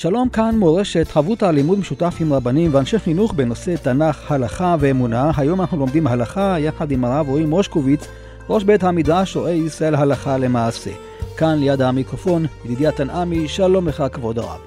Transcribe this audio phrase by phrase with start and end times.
[0.00, 5.30] שלום כאן מורשת, חברותא לימוד משותף עם רבנים ואנשי חינוך בנושא תנ"ך, הלכה ואמונה.
[5.36, 8.08] היום אנחנו לומדים הלכה יחד עם הרב רועי מושקוביץ,
[8.50, 10.90] ראש בית המדרש רואה ישראל הלכה למעשה.
[11.38, 14.60] כאן ליד המיקרופון, ידידיה תנעמי, שלום לך כבוד הרב.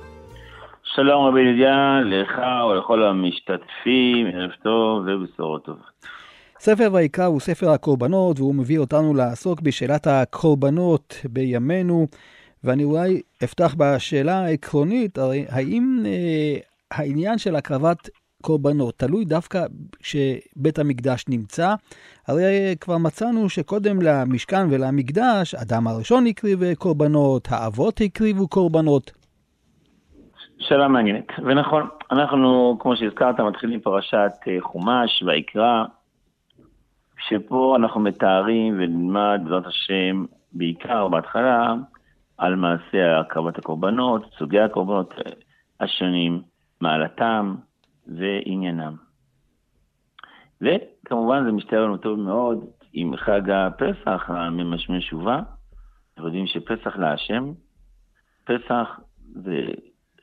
[0.84, 5.92] שלום רבי ידידיה, לך ולכל המשתתפים, ערב טוב ובשורות טובות.
[6.60, 12.08] ספר ויקרא הוא ספר הקורבנות, והוא מביא אותנו לעסוק בשאלת הקורבנות בימינו.
[12.64, 16.58] ואני אולי אפתח בשאלה העקרונית, הרי האם אה,
[16.92, 18.10] העניין של הקרבת
[18.42, 19.66] קורבנות תלוי דווקא
[20.00, 21.76] כשבית המקדש נמצא?
[22.28, 29.12] הרי כבר מצאנו שקודם למשכן ולמקדש, אדם הראשון הקריב קורבנות, האבות הקריבו קורבנות.
[30.60, 35.84] שאלה מעניינת, ונכון, אנחנו, כמו שהזכרת, מתחילים פרשת אה, חומש ויקרא,
[37.28, 41.74] שפה אנחנו מתארים ונלמד, בעזרת השם, בעיקר בהתחלה,
[42.42, 45.14] על מעשה הקרבת הקורבנות, סוגי הקורבנות
[45.80, 46.42] השונים,
[46.82, 47.56] מעלתם
[48.08, 48.96] ועניינם.
[50.62, 55.40] וכמובן זה משתלב לנו טוב מאוד עם חג הפסח הממשמש ובא.
[56.18, 57.52] אנחנו יודעים שפסח להשם,
[58.46, 59.00] פסח
[59.34, 59.62] זה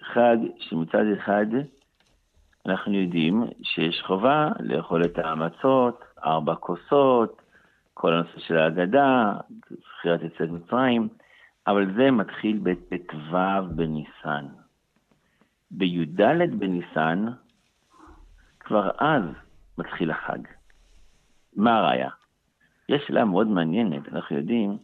[0.03, 1.47] חג שמצד אחד
[2.66, 7.42] אנחנו יודעים שיש חובה לאכול את המצות, ארבע כוסות,
[7.94, 9.32] כל הנושא של ההגדה,
[9.70, 11.08] זכירת יציאת מצרים,
[11.69, 13.36] אבל זה מתחיל בט"ו
[13.74, 14.47] בניסן.
[15.70, 16.20] בי"ד
[16.59, 17.26] בניסן,
[18.60, 19.22] כבר אז
[19.78, 20.38] מתחיל החג.
[21.56, 22.10] מה הראיה?
[22.88, 24.78] יש שאלה מאוד מעניינת, אנחנו יודעים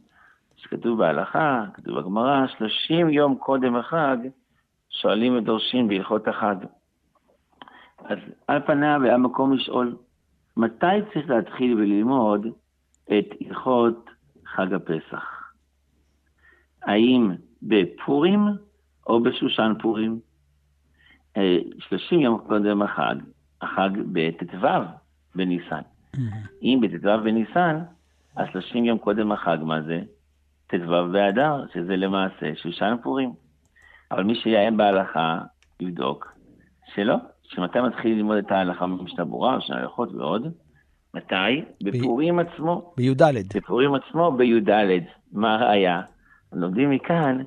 [0.56, 4.16] שכתוב בהלכה, כתוב בגמרא, 30 יום קודם החג,
[4.90, 6.56] שואלים ודורשים בהלכות החג.
[7.98, 9.96] אז על פניו היה מקום לשאול,
[10.56, 12.46] מתי צריך להתחיל וללמוד
[13.04, 14.10] את הלכות
[14.46, 15.33] חג הפסח?
[16.86, 17.30] האם
[17.62, 18.46] בפורים
[19.06, 20.20] או בשושן פורים?
[21.78, 23.14] 30 אה, יום קודם החג,
[23.62, 24.68] החג בט"ו
[25.34, 25.80] בניסן.
[26.16, 26.18] Mm-hmm.
[26.62, 27.78] אם בט"ו בניסן,
[28.36, 30.00] אז 30 יום קודם החג, מה זה?
[30.66, 33.32] ט"ו באדר, שזה למעשה שושן פורים.
[34.10, 35.38] אבל מי שיעיין בהלכה,
[35.80, 36.32] יבדוק
[36.94, 40.52] שלא, שמתי מתחיל ללמוד את ההלכה במשנה ברורה, בשנה הלכות ועוד?
[41.14, 41.64] מתי?
[41.82, 42.94] בפורים עצמו.
[42.96, 43.22] בי"ד.
[43.56, 44.70] בפורים עצמו, בי"ד.
[45.32, 46.02] מה הראיה?
[46.54, 47.42] לומדים מכאן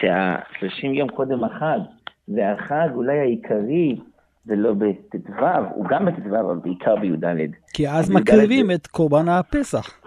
[0.00, 1.78] שה-30 יום קודם החג,
[2.26, 3.98] זה החג אולי העיקרי,
[4.46, 7.50] ולא בט"ו, הוא גם בט"ו, אבל בעיקר בי"ד.
[7.74, 10.00] כי אז מקריבים את קורבן הפסח.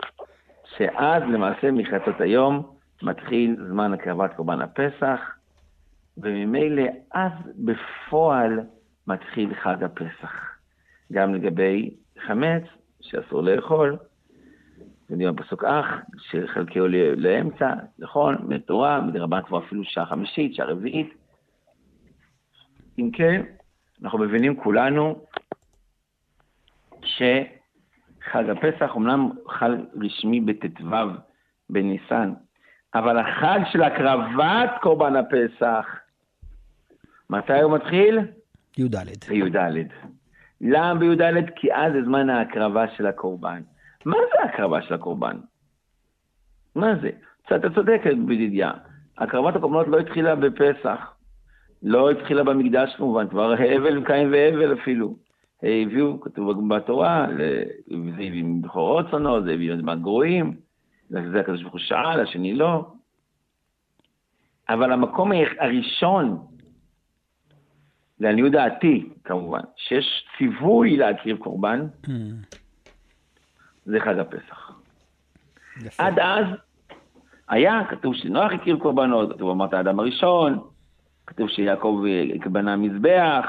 [0.78, 2.63] שאז למעשה מחרצות היום
[3.03, 5.19] מתחיל זמן הקרבת קורבן הפסח,
[6.18, 6.83] וממילא
[7.13, 8.59] אז בפועל
[9.07, 10.51] מתחיל חג הפסח.
[11.12, 11.89] גם לגבי
[12.28, 12.63] חמץ,
[13.01, 13.97] שאסור לאכול,
[15.11, 15.85] יודעים בפסוק אח,
[16.17, 21.13] שחלקהו לאמצע, נכון, מתורה, מדרבן כבר אפילו שעה חמישית, שעה רביעית.
[22.99, 23.41] אם כן,
[24.03, 25.25] אנחנו מבינים כולנו
[27.03, 30.85] שחג הפסח אומנם חל רשמי בט"ו
[31.69, 32.33] בניסן,
[32.95, 35.85] אבל החג של הקרבת קורבן הפסח,
[37.29, 38.19] מתי הוא מתחיל?
[38.77, 38.95] י"ד.
[39.29, 39.88] בי"ד.
[40.61, 41.50] למה בי"ד?
[41.55, 43.61] כי אז זה זמן ההקרבה של הקורבן.
[44.06, 45.38] מה זה הקרבה של הקורבן?
[46.75, 47.09] מה זה?
[47.45, 48.72] אתה צודק, בדידיה.
[49.17, 51.13] הקרבת הקורבנות לא התחילה בפסח.
[51.84, 55.16] לא התחילה במקדש כמובן, כבר הבל, קין והבל אפילו.
[55.63, 60.56] הביאו, כתוב בתורה, זה הביא עם בכורות שונות, זה הביא עם גרועים,
[61.09, 62.92] זה הקדוש ברוך הוא שאל, השני לא.
[64.69, 66.38] אבל המקום הראשון,
[68.19, 72.09] לעניות דעתי כמובן, שיש ציווי להקריב קורבן, mm.
[73.86, 74.72] זה חג הפסח.
[75.81, 76.04] יפה.
[76.04, 76.45] עד אז
[77.50, 80.60] היה, כתוב שנוח הקריב קורבנות, כתוב אמרת האדם הראשון,
[81.28, 82.04] כתוב שיעקב
[82.51, 83.45] בנה מזבח,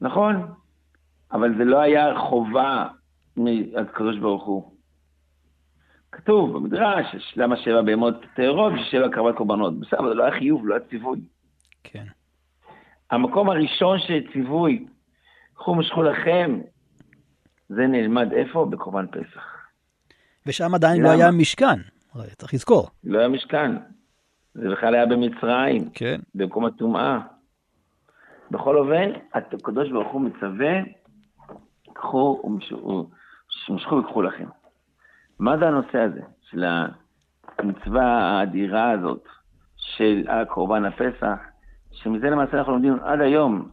[0.00, 0.52] נכון?
[1.32, 2.86] אבל זה לא היה חובה
[3.36, 4.74] מהקדוש ברוך הוא.
[6.12, 9.80] כתוב במדרש, למה שבע בהמות טהרות ושבע קרבת קורבנות.
[9.80, 11.20] בסדר, אבל זה לא היה חיוב, לא היה ציווי.
[11.84, 12.04] כן.
[13.10, 14.86] המקום הראשון של ציווי,
[15.54, 16.60] קחו משכו לכם
[17.68, 18.66] זה נלמד איפה?
[18.70, 19.42] בקורבן פסח.
[20.46, 21.80] ושם עדיין לא היה משכן,
[22.36, 22.90] צריך לזכור.
[23.04, 23.72] לא היה משכן.
[24.54, 26.20] זה בכלל היה במצרים, כן.
[26.34, 27.18] במקום הטומאה.
[28.50, 30.72] בכל אופן, הקדוש ברוך הוא מצווה,
[31.92, 32.42] קחו
[33.68, 34.46] ומשכו וקחו לכם.
[35.38, 36.20] מה זה הנושא הזה
[36.50, 36.64] של
[37.58, 39.22] המצווה האדירה הזאת
[39.76, 41.38] של הקורבן הפסח,
[41.92, 43.68] שמזה למעשה אנחנו לומדים עד היום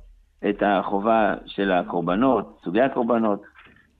[0.49, 3.41] את החובה של הקורבנות, סוגי הקורבנות.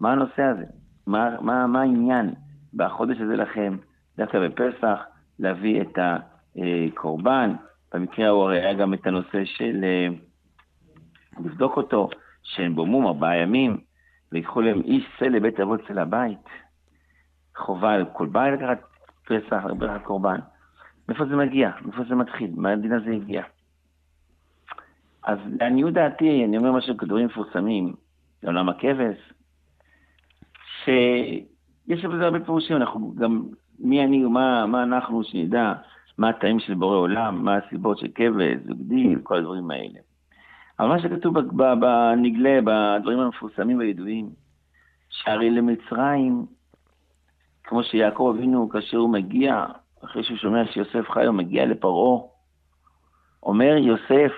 [0.02, 0.66] מה הנושא הזה?
[1.08, 2.34] מה, מה, מה העניין
[2.74, 3.78] בחודש הזה לכם,
[4.18, 5.00] דווקא בפסח,
[5.40, 7.54] להביא את הקורבן?
[7.94, 10.08] במקרה ההוא הרי היה גם את הנושא של אה,
[11.40, 12.10] לבדוק אותו,
[12.44, 13.78] שהם בומום ארבעה ימים,
[14.32, 16.50] ויקחו להם איש שא לבית אבות של הבית.
[17.58, 18.80] חובה על כל בית לקחת
[19.26, 20.40] פסח, לקחת קורבן.
[21.10, 21.72] מאיפה זה מגיע?
[21.82, 22.52] מאיפה זה מתחיל?
[22.56, 23.44] מה הדין הזה הגיע?
[25.24, 27.94] אז לעניות דעתי, אני אומר משהו כדורים מפורסמים,
[28.44, 29.34] לעולם הכבש,
[30.86, 33.44] שיש בזה הרבה פירושים, אנחנו גם,
[33.80, 35.74] מי אני ומה מה אנחנו, שנדע
[36.18, 40.00] מה התאים של בורא עולם, מה הסיבות של כבש, זוגדי, כל הדברים האלה.
[40.80, 41.40] אבל מה שכתוב
[41.80, 44.30] בנגלה, בדברים המפורסמים והידועים,
[45.10, 46.46] שהרי למצרים,
[47.64, 49.66] כמו שיעקב אבינו, כאשר הוא מגיע,
[50.06, 52.22] אחרי שהוא שומע שיוסף חי, הוא מגיע לפרעה,
[53.44, 54.32] אומר יוסף,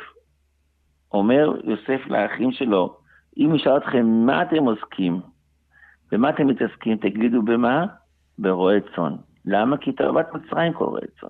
[1.13, 2.98] אומר יוסף לאחים שלו,
[3.38, 5.22] אם נשאל אתכם מה אתם עוסקים,
[6.13, 7.86] במה אתם מתעסקים, תגידו במה?
[8.39, 9.15] ברועי צאן.
[9.45, 9.77] למה?
[9.77, 11.30] כי תאוות מצרים רועי צאן.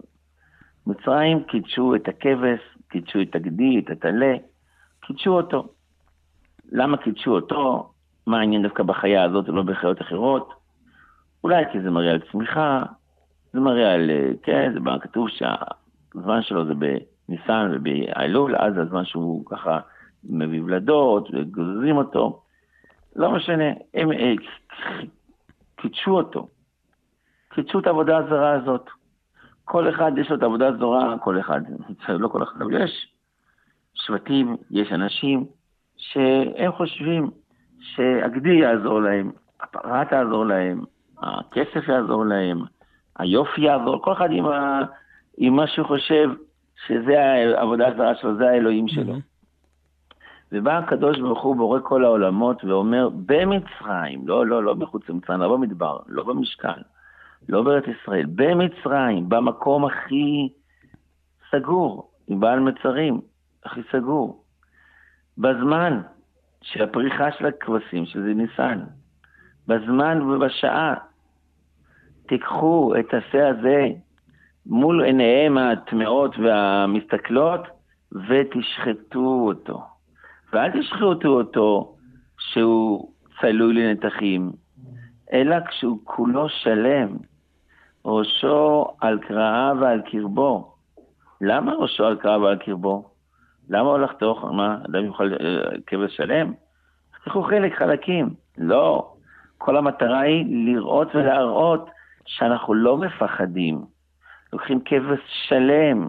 [0.87, 4.35] מצרים קידשו את הכבש, קידשו את הגדי, את הטלה,
[5.01, 5.67] קידשו אותו.
[6.71, 7.91] למה קידשו אותו?
[8.27, 10.53] מה העניין דווקא בחיה הזאת ולא בחיות אחרות?
[11.43, 12.83] אולי כי זה מראה על צמיחה,
[13.53, 14.09] זה מראה על,
[14.43, 19.79] כן, זה כתוב שהזמן שלו זה בניסן ובאלול, אז הזמן שהוא ככה
[20.23, 22.42] מביא ולדות וגוזזים אותו.
[23.15, 24.33] לא משנה, הם אה,
[25.75, 26.47] קידשו אותו.
[27.49, 28.89] קידשו את העבודה הזרה הזאת.
[29.65, 31.61] כל אחד יש לו את העבודה הזרה, כל אחד,
[32.09, 33.07] לא כל אחד, אבל יש
[33.93, 35.45] שבטים, יש אנשים
[35.97, 37.29] שהם חושבים
[37.79, 39.31] שהגדי יעזור להם,
[39.61, 40.83] הפרה תעזור להם,
[41.17, 42.61] הכסף יעזור להם,
[43.19, 44.81] היופי יעזור, כל אחד עם, ה,
[45.37, 46.29] עם מה שהוא חושב
[46.87, 47.21] שזה
[47.57, 49.13] העבודה הזרה שלו, זה האלוהים שלו.
[50.53, 55.57] ובא הקדוש ברוך הוא בורא כל העולמות ואומר, במצרים, לא, לא, לא מחוץ למצרים, לא
[55.57, 56.81] במדבר, לא במשכן,
[57.49, 60.49] לא בארץ ישראל, במצרים, במקום הכי
[61.51, 63.21] סגור, עם בעל מצרים,
[63.65, 64.43] הכי סגור.
[65.37, 66.01] בזמן
[66.61, 68.79] של הפריחה של הכבשים, שזה ניסן,
[69.67, 70.93] בזמן ובשעה,
[72.27, 73.87] תיקחו את השה הזה
[74.65, 77.61] מול עיניהם הטמעות והמסתכלות
[78.11, 79.92] ותשחטו אותו.
[80.53, 81.95] ואל תשחטו אותו
[82.37, 84.51] שהוא צלוי לנתחים,
[85.33, 87.17] אלא כשהוא כולו שלם,
[88.05, 90.73] ראשו על קרעה ועל קרבו.
[91.41, 93.09] למה ראשו על קרעה ועל קרבו?
[93.69, 94.43] למה הוא לחתוך?
[94.43, 96.53] מה, אדם יוכל אה, כבש שלם?
[97.11, 98.29] תחתכו חלק, חלקים.
[98.57, 99.13] לא.
[99.57, 101.89] כל המטרה היא לראות ולהראות
[102.25, 103.81] שאנחנו לא מפחדים.
[104.53, 106.07] לוקחים כבש שלם,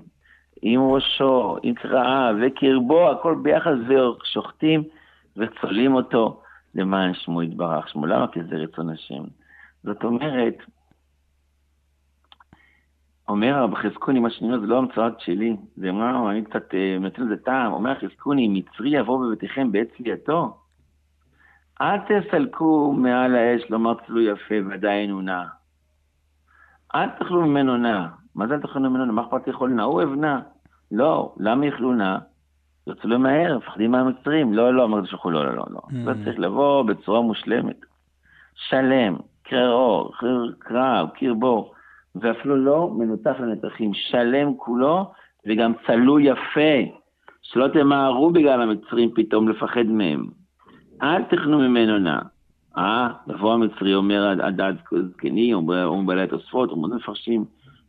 [0.66, 4.82] עם ראשו, עם קרעה וקרבו, הכל ביחד, ושוחטים
[5.37, 6.43] וצולים אותו
[6.75, 7.88] למען שמו יתברך.
[7.88, 8.26] שמו למה?
[8.28, 9.25] כי זה רצון השם.
[9.82, 10.55] זאת אומרת,
[13.29, 16.96] אומר הרב חזקוני, מה שאני אומר זה לא המצאות שלי, זה מה, אני קצת אה,
[17.00, 20.56] נותן לזה טעם, אומר חזקוני, מצרי יבוא בביתכם בעת צביעתו,
[21.81, 25.44] אל תסלקו מעל האש לומר צלו יפה ועדיין הוא נע.
[26.94, 28.06] אל תאכלו ממנו נע.
[28.34, 29.12] מה זה אל תאכלו ממנו נע?
[29.12, 29.82] מה אכפת לאכול נע?
[29.82, 30.41] הוא אבנה.
[30.94, 32.19] לא, למה יאכלו נע?
[32.86, 34.55] ירצו למהר, מפחדים מהמצרים.
[34.55, 35.81] לא, לא, אמרתי שכחו, לא, לא, לא, לא.
[35.91, 35.94] Mm.
[35.94, 37.81] לא צריך לבוא בצורה מושלמת.
[38.55, 40.10] שלם, קרעו,
[40.58, 41.72] קרב, קרבו.
[42.15, 45.13] ואפילו לא מנותח לנתחים, שלם כולו
[45.46, 46.77] וגם צלו יפה,
[47.43, 50.27] שלא תמהרו בגלל המצרים פתאום לפחד מהם.
[51.03, 52.19] אל תכנו ממנו נא.
[52.77, 54.74] אה, יבוא המצרי, אומר הדעת
[55.10, 57.44] זקני, אומר בעלי התוספות, אומר מפרשים,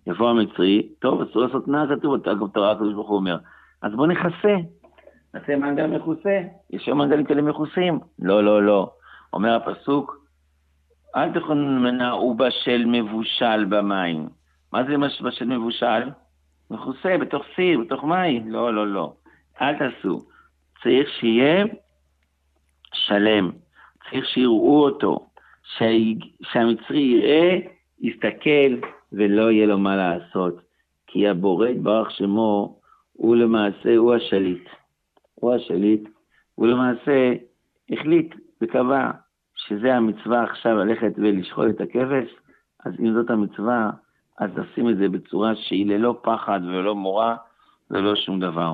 [0.07, 3.38] יבוא המצרי, טוב, אסור לעשות זה טוב, אגב, תורה הקדוש ברוך הוא אומר,
[3.81, 4.55] אז בוא נכסה,
[5.33, 8.00] נעשה מנגל מכוסה, יש שם מנגלים כאלה מכוסים?
[8.19, 8.91] לא, לא, לא.
[9.33, 10.25] אומר הפסוק,
[11.15, 14.29] אל תכון מנה הוא בשל מבושל במים.
[14.74, 16.09] מה זה בשל מבושל?
[16.71, 18.51] מכוסה בתוך סיר, בתוך מים.
[18.51, 19.13] לא, לא, לא.
[19.62, 20.25] אל תעשו.
[20.83, 21.65] צריך שיהיה
[22.93, 23.51] שלם.
[24.09, 25.27] צריך שיראו אותו.
[25.77, 25.85] שה...
[26.41, 27.57] שהמצרי יראה,
[28.00, 30.62] יסתכל, ולא יהיה לו מה לעשות.
[31.07, 32.79] כי הבורא יתברך שמו,
[33.13, 34.69] הוא למעשה, הוא השליט.
[35.36, 36.10] הוא השליט.
[36.55, 37.34] הוא למעשה
[37.89, 39.12] החליט וקבע
[39.55, 42.29] שזה המצווה עכשיו ללכת ולשחוט את הכבש,
[42.86, 43.91] אז אם זאת המצווה,
[44.39, 47.36] אז נשים את זה בצורה שהיא ללא פחד וללא מורא
[47.91, 48.74] וללא שום דבר.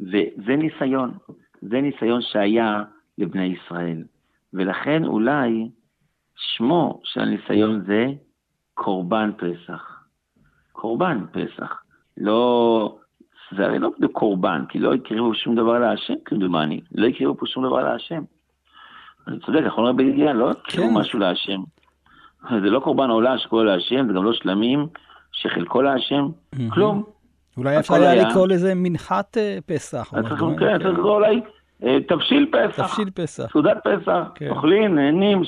[0.00, 1.10] וזה ניסיון,
[1.62, 2.84] זה ניסיון שהיה
[3.18, 4.02] לבני ישראל.
[4.54, 5.68] ולכן אולי
[6.36, 8.06] שמו של הניסיון זה
[8.80, 9.82] קורבן פסח.
[10.72, 11.82] קורבן פסח.
[12.16, 12.98] לא,
[13.56, 16.80] זה הרי לא בדיוק קורבן, כי לא הקריבו שום דבר להשם, כמדומני.
[16.94, 18.22] לא הקריבו פה שום דבר להשם.
[19.28, 20.94] אני צודק, יכול להיות בידיעה, לא הקריבו כן.
[20.94, 21.60] משהו להשם.
[22.50, 24.86] זה לא קורבן עולה שכולו להשם, זה גם לא שלמים
[25.32, 26.28] שחלקו להשם,
[26.70, 27.02] כלום.
[27.56, 30.10] אולי אפשר היה לקרוא לזה מנחת אה, פסח.
[30.58, 31.40] כן, צריך לקרוא אולי אה,
[32.08, 32.86] תבשיל פסח.
[32.86, 33.52] תבשיל פסח.
[33.52, 34.22] סעודת פסח.
[34.34, 34.48] כן.
[34.48, 35.42] אוכלים, נהנים,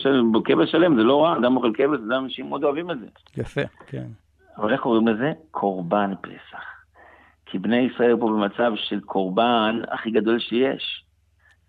[0.44, 3.06] כבש שלם, זה לא רע, אדם אוכל כבש, זה אנשים מאוד אוהבים את זה.
[3.36, 4.06] יפה, כן.
[4.58, 5.32] אבל איך קוראים לזה?
[5.50, 6.62] קורבן פסח.
[7.46, 11.04] כי בני ישראל פה במצב של קורבן הכי גדול שיש.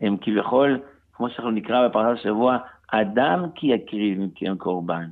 [0.02, 0.80] הם כביכול,
[1.14, 5.08] כמו שאנחנו נקרא בפרשת השבוע, אדם כי יקריב מכם קורבן.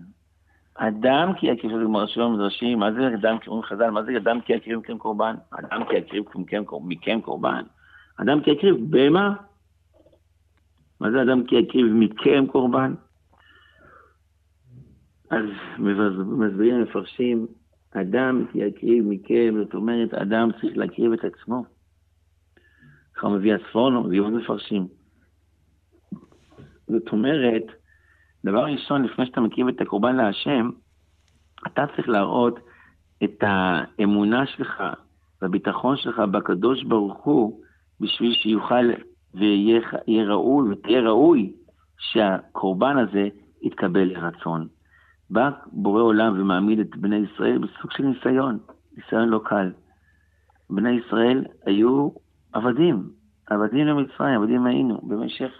[0.75, 4.41] אדם כי יקריב, זה גמר שלום מדרשים, מה זה אדם, אומרים חז"ל, מה זה אדם
[4.41, 5.35] כי יקריב מכם קורבן?
[5.51, 6.23] אדם כי יקריב
[6.83, 7.63] מכם קורבן.
[8.21, 9.33] אדם כי יקריב בהמה.
[10.99, 12.93] מה זה אדם כי יקריב מכם קורבן?
[15.31, 15.45] אז
[16.17, 17.47] מסבירים המפרשים,
[17.91, 21.65] אדם כי יקריב מכם, זאת אומרת, אדם צריך להקריב את עצמו.
[23.15, 24.87] ככה מביא הספורנו, מביא עוד מפרשים.
[26.87, 27.63] זאת אומרת,
[28.45, 30.69] דבר ראשון, לפני שאתה מקריב את הקורבן להשם,
[31.67, 32.59] אתה צריך להראות
[33.23, 34.83] את האמונה שלך
[35.41, 37.61] והביטחון שלך בקדוש ברוך הוא,
[38.01, 38.91] בשביל שיוכל
[39.33, 41.53] ויהיה ראוי, ותהיה ראוי
[41.99, 43.27] שהקורבן הזה
[43.61, 44.67] יתקבל לרצון.
[45.29, 48.59] בא בורא עולם ומעמיד את בני ישראל בסוג של ניסיון,
[48.97, 49.71] ניסיון לא קל.
[50.69, 52.09] בני ישראל היו
[52.53, 53.09] עבדים,
[53.47, 55.51] עבדים למצרים, עבדים היינו, במשך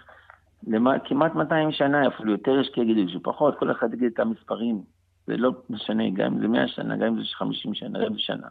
[0.66, 4.82] למה, כמעט 200 שנה, אפילו יותר יש כאלה שפחות, כל אחד יגיד את המספרים,
[5.26, 8.46] זה לא משנה, גם אם זה 100 שנה, גם אם זה 50 שנה, גם שנה.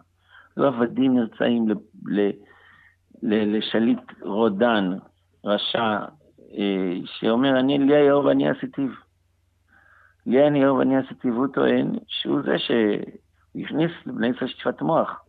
[0.58, 1.74] לא עבדים נרצעים ל,
[2.06, 2.30] ל,
[3.24, 4.92] לשליט רודן,
[5.46, 6.00] רשע,
[6.58, 8.90] אה, שאומר, אני לי היאור ואני עשיתיו.
[10.26, 15.24] לי אני היאור ואני עשיתיו, הוא טוען שהוא זה שהכניס לבני ישראל שטיפת מוח.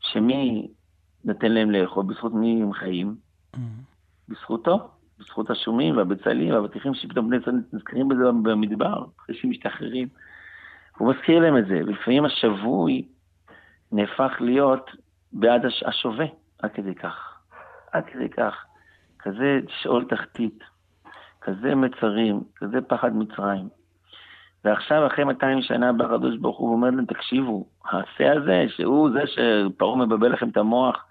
[0.00, 0.68] שמי
[1.24, 2.04] נותן להם לאכול?
[2.06, 3.16] בזכות מי הם חיים?
[3.56, 3.58] Mm-hmm.
[4.28, 4.90] בזכותו.
[5.18, 10.08] בזכות השומים והבצלים והבטיחים שפתאום בני ישראל נזכרים בזה במדבר, אחרי שהם משתחררים.
[10.98, 13.08] הוא מזכיר להם את זה, ולפעמים השבוי
[13.92, 14.90] נהפך להיות
[15.32, 16.26] בעד השווה,
[16.62, 17.38] עד כדי כך.
[17.92, 18.64] עד כדי כך.
[19.18, 20.64] כזה שאול תחתית,
[21.40, 23.68] כזה מצרים, כזה פחד מצרים.
[24.64, 29.22] ועכשיו, אחרי 200 שנה, בא הקדוש ברוך הוא ואומר להם, תקשיבו, העשה הזה, שהוא זה
[29.26, 31.04] שפרעה מבלבל לכם את המוח,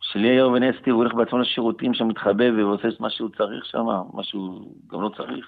[0.00, 3.86] שלי היום ונסטי, הוא הולך בעצמו לשירותים שם, מתחבא ועושה את מה שהוא צריך שם,
[4.12, 5.46] מה שהוא גם לא צריך.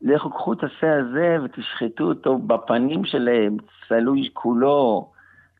[0.00, 3.56] לכו קחו את השה הזה ותשחטו אותו בפנים שלהם,
[3.88, 5.12] צלוי כולו,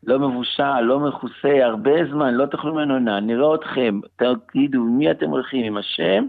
[0.05, 5.29] לא מבושל, לא מכוסה, הרבה זמן, לא תאכלו ממנו נע, נראה אתכם, תגידו, מי אתם
[5.29, 6.25] הולכים, עם השם,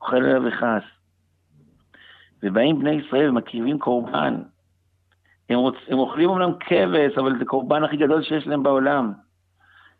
[0.00, 0.82] אוכל אליו וחס.
[2.42, 4.42] ובאים בני ישראל ומקריבים קורבן.
[5.50, 5.74] הם, רוצ...
[5.88, 9.12] הם אוכלים אומנם כבש, אבל זה קורבן הכי גדול שיש להם בעולם.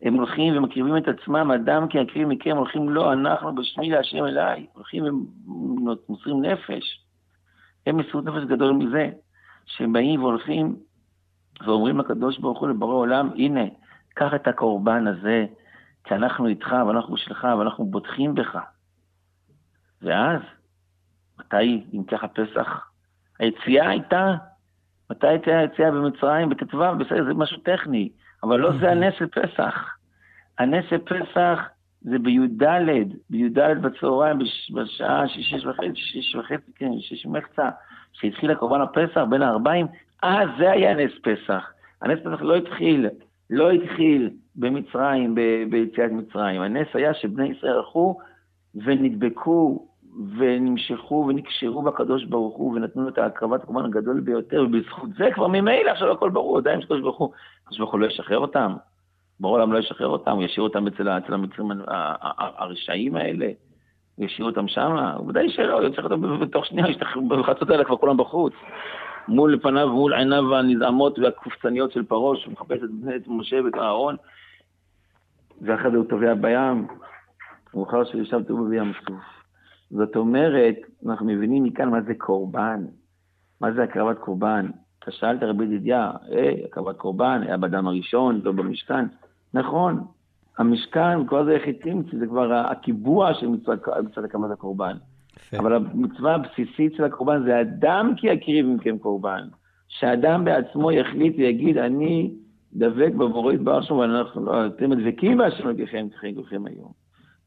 [0.03, 4.67] הם הולכים ומקריבים את עצמם, אדם כי יקריב מכם, הולכים לא, אנחנו בשמי להשם אליי,
[4.73, 5.05] הולכים
[5.47, 7.01] ומוסרים נפש.
[7.87, 9.11] הם מסירות נפש גדול מזה,
[9.67, 10.77] שהם באים והולכים
[11.64, 13.64] ואומרים לקדוש ברוך הוא לבורא עולם, הנה,
[14.14, 15.47] קח את הקורבן הזה,
[16.05, 18.59] כי אנחנו איתך ואנחנו בשבילך ואנחנו בוטחים בך.
[20.02, 20.40] ואז,
[21.40, 22.90] מתי, אם ככה פסח?
[23.38, 24.35] היציאה הייתה,
[25.11, 26.49] מתי הייתה היציאה במצרים?
[26.49, 28.09] בט"ו, בסדר, זה משהו טכני.
[28.43, 29.97] אבל לא זה הנס של פסח.
[30.59, 31.59] הנס של פסח
[32.02, 32.62] זה בי"ד,
[33.31, 34.38] בי"ד בצהריים,
[34.75, 37.71] בשעה שש וחצי, שש וחצי, כן, שש מחצה,
[38.12, 39.87] שהתחיל הקורבן הפסח בין הארבעים,
[40.25, 41.73] אה, זה היה נס פסח.
[42.03, 43.07] הנס פסח לא התחיל,
[43.50, 45.35] לא התחיל במצרים,
[45.71, 46.61] ביציאת מצרים.
[46.61, 48.19] הנס היה שבני ישראל הלכו
[48.75, 49.87] ונדבקו
[50.39, 55.47] ונמשכו ונקשרו בקדוש ברוך הוא ונתנו לו את הקרבת הקורבן הגדול ביותר, ובזכות זה כבר
[55.47, 57.31] ממילא עכשיו הכל ברור, עדיין שקדוש ברוך הוא,
[57.62, 58.75] הקדוש ברוך הוא לא ישחרר אותם,
[59.41, 61.71] ברור העולם לא ישחרר אותם, הוא ישאיר אותם אצל, אצל המצרים
[62.59, 63.47] הרשעים האלה,
[64.17, 64.97] הוא ישאיר אותם שם,
[65.29, 66.87] ודאי שלא, הוא יצטרך אותם בתוך שנייה,
[67.29, 68.53] בחצות האלה כבר כולם בחוץ.
[69.29, 74.17] מול פניו, מול עיניו הנזעמות והקופצניות של פרעה, שמחפש את בני משה ואת אהרון,
[75.62, 76.87] ואחרי זה הוא טובע בים,
[77.75, 79.41] מאוחר שישב טוב בים סוף.
[79.91, 82.85] זאת אומרת, אנחנו מבינים מכאן מה זה קורבן,
[83.61, 84.71] מה זה הקרבת קורבן.
[84.99, 89.07] אתה שאלת רבי ידידיה, היי, הקרבת קורבן, היה באדם הראשון, לא במשכן.
[89.55, 90.05] נכון,
[90.59, 94.97] המשכן, כל זה חיטים, זה כבר הקיבוע של מצוות הקרבת הקורבן.
[95.59, 99.49] אבל המצווה הבסיסית של הקורבן זה אדם כי יקריב מכם קורבן.
[99.89, 102.35] שאדם בעצמו יחליט ויגיד, אני
[102.73, 106.07] דבק בבורא יתברך שם, ואתם דבקים בהשם אלוקיכם
[106.43, 106.93] ככם היום.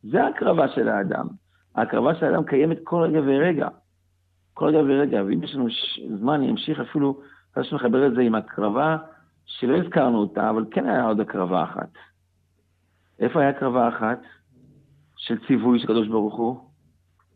[0.03, 1.27] זה ההקרבה של האדם.
[1.75, 3.67] ההקרבה של האדם קיימת כל רגע ורגע.
[4.53, 5.67] כל רגע ורגע, ואם יש לנו
[6.19, 7.19] זמן, אני אמשיך אפילו,
[7.57, 8.97] אני מחבר את זה עם הקרבה
[9.45, 11.89] שלא הזכרנו אותה, אבל כן היה עוד הקרבה אחת.
[13.19, 14.21] איפה היה הקרבה אחת?
[15.17, 16.72] של ציווי של הקדוש ברוך הוא?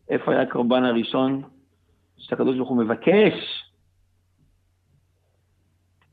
[0.08, 1.42] איפה היה הקורבן הראשון
[2.16, 3.34] שהקדוש ברוך הוא מבקש?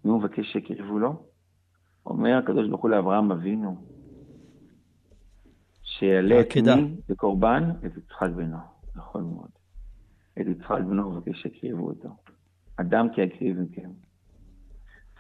[0.05, 1.23] מי הוא מבקש שיקרבו לו?
[2.05, 3.77] אומר הקדוש ברוך הוא לאברהם אבינו,
[5.83, 7.69] שיעלה את מי בקורבן?
[7.85, 8.57] את יצחק בנו.
[8.95, 9.49] נכון מאוד.
[10.41, 12.09] את יצחק בנו הוא מבקש שיקריבו אותו.
[12.77, 13.89] אדם כי יקריב מכם.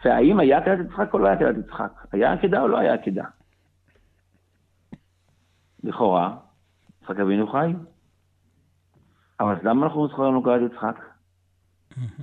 [0.05, 2.07] והאם היה עקדת יצחק או לא היה עקדת יצחק?
[2.11, 3.25] היה עקדה או לא היה עקדה?
[5.83, 6.37] לכאורה,
[7.01, 7.73] יצחק אבינו חי.
[9.39, 11.05] אבל למה אנחנו זוכרים לנו קראת יצחק?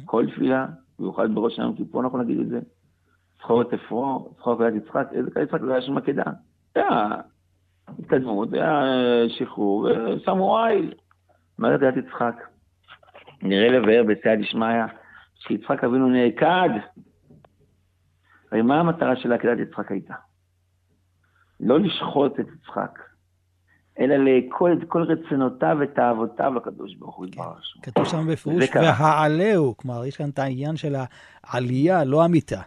[0.05, 0.67] כל תפילה,
[0.99, 2.61] במיוחד בראש היום כיפור אנחנו נגיד את זה.
[3.39, 5.61] זכור את אפרו, זכור קראת יצחק, איזה קראת יצחק?
[5.61, 6.23] לא היה שם עקדה.
[6.75, 7.21] היה
[7.99, 8.83] התקדמות, היה
[9.29, 10.95] שחרור, ושמו עיל.
[11.59, 12.35] מה זה קראת יצחק?
[13.43, 14.85] נראה לבאר בסייע דשמיא,
[15.35, 16.69] שיצחק אבינו נעקד.
[18.53, 20.15] הרי מה המטרה של עקדת יצחק הייתה?
[21.61, 22.99] לא לשחוט את יצחק,
[24.01, 27.83] אלא לאכול את כל רצונותיו ותאוותיו לקדוש ברוך הוא יתברך שמו.
[27.83, 30.95] כתוב שם בפירוש, והעלהו, כלומר, יש כאן את העניין של
[31.45, 32.61] העלייה, לא המיטה.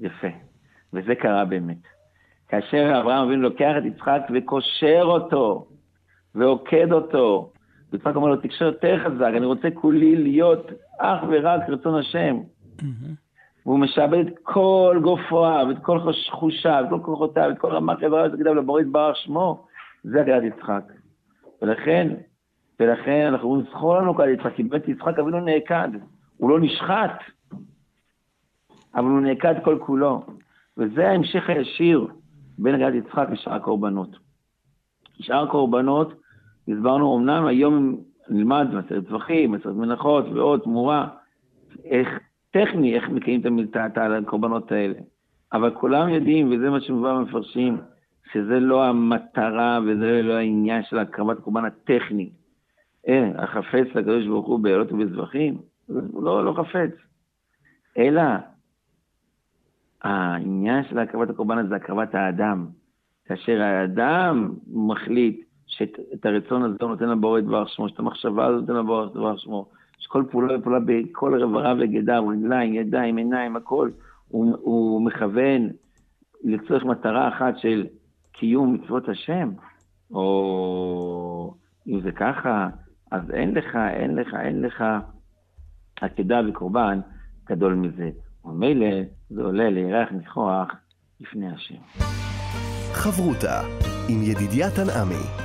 [0.00, 0.28] יפה,
[0.92, 1.82] וזה קרה באמת.
[2.48, 5.66] כאשר אברהם אבינו לוקח את יצחק וקושר אותו,
[6.34, 7.52] ועוקד אותו,
[7.92, 10.66] יצחק אומר לו, תקשר יותר חזק, אני רוצה כולי להיות
[10.98, 12.36] אך ורק רצון השם.
[13.66, 15.98] והוא משעבד את כל גופריו, את כל
[16.30, 19.66] חושיו, את כל כוחותיו, את כל רמת איבריו, ותגידיו לבורא יתברך שמו.
[20.02, 20.84] זה הגדת יצחק.
[21.62, 22.08] ולכן,
[22.80, 25.88] ולכן אנחנו אומרים, זכור לנו כדת יצחק, כי באמת יצחק אבינו נעקד,
[26.36, 27.18] הוא לא נשחט,
[28.94, 30.22] אבל הוא נעקד כל כולו.
[30.78, 32.06] וזה ההמשך הישיר
[32.58, 34.16] בין הגדת יצחק לשאר הקורבנות.
[35.20, 36.12] שאר הקורבנות,
[36.68, 37.96] הסברנו, אמנם היום
[38.28, 41.08] נלמד מסרת טווחים, מסרת מנחות ועוד תמורה,
[41.84, 42.08] איך,
[42.50, 44.94] טכני, איך מקיים את הקורבנות האלה.
[45.52, 47.78] אבל כולם יודעים, וזה מה שמובא במפרשים,
[48.32, 52.30] שזה לא המטרה וזה לא העניין של הקרבת הקורבן הטכני.
[53.08, 56.90] אה, החפץ לקדוש ברוך הוא בעלות ובזבחים, הוא לא, לא חפץ.
[57.98, 58.22] אלא
[60.02, 62.66] העניין של הקרבת הקורבן הזה זה הקרבת האדם.
[63.24, 68.80] כאשר האדם מחליט שאת הרצון הזה הוא נותן לבורא דבר שמו, שאת המחשבה הזאת נותן
[68.80, 69.68] לבורא דבר שמו,
[69.98, 73.90] שכל פעולה ופעולה בכל רבריו וגדיו, רגליים, ידיים, עיניים, הכל,
[74.28, 75.70] הוא, הוא מכוון
[76.44, 77.86] לצורך מטרה אחת של
[78.32, 79.50] קיום מצוות השם,
[80.10, 81.54] או
[81.88, 82.68] אם זה ככה,
[83.10, 84.84] אז אין לך, אין לך, אין לך
[86.00, 87.00] עקדה וקורבן
[87.50, 88.10] גדול מזה.
[88.44, 88.86] ומילא
[89.30, 90.68] זה עולה לירח ניחוח
[91.20, 92.02] לפני השם.
[92.92, 93.60] חברותה
[94.08, 95.42] עם ידידיה תנעמי.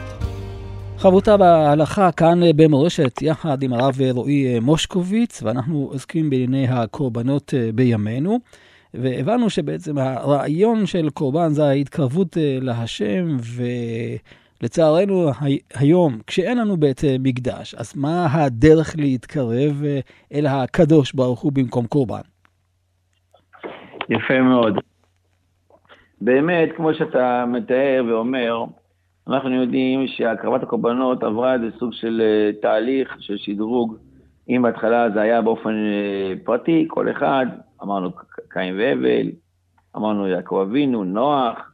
[0.98, 8.40] חברותה בהלכה כאן במורשת יחד עם הרב רועי מושקוביץ, ואנחנו עוסקים בענייני הקורבנות בימינו.
[8.94, 13.26] והבנו שבעצם הרעיון של קורבן זה ההתקרבות אה, להשם,
[14.62, 15.30] ולצערנו
[15.76, 20.00] היום, כשאין לנו בית אה, מקדש, אז מה הדרך להתקרב אה,
[20.34, 22.22] אל הקדוש ברוך הוא במקום קורבן?
[24.10, 24.80] יפה מאוד.
[26.22, 28.64] באמת, כמו שאתה מתאר ואומר,
[29.28, 32.22] אנחנו יודעים שהקרבת הקורבנות עברה איזה סוג של
[32.62, 33.98] תהליך, של שדרוג.
[34.50, 35.74] אם בהתחלה זה היה באופן
[36.44, 37.46] פרטי, כל אחד
[37.84, 38.12] אמרנו
[38.58, 39.28] קין והבל,
[39.98, 41.72] אמרנו יעקב אבינו, נוח,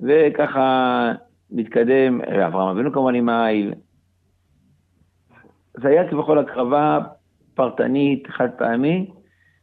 [0.00, 1.12] וככה
[1.50, 3.74] מתקדם, אברהם אבינו כמובן עם העיל.
[5.74, 6.98] זה היה כביכול הקרבה
[7.54, 9.10] פרטנית, חד פעמי,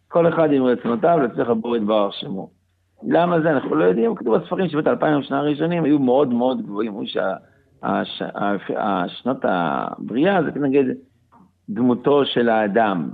[0.07, 2.49] כל אחד עם רצונותיו לצליח לבור את דבר שמו.
[3.07, 3.51] למה זה?
[3.51, 7.07] אנחנו לא יודעים, כתוב בספרים שבאת אלפיים שנה הראשונים היו מאוד מאוד גבוהים, אומרים
[8.05, 10.83] שהשנות הבריאה זה כנגד
[11.69, 13.09] דמותו של האדם.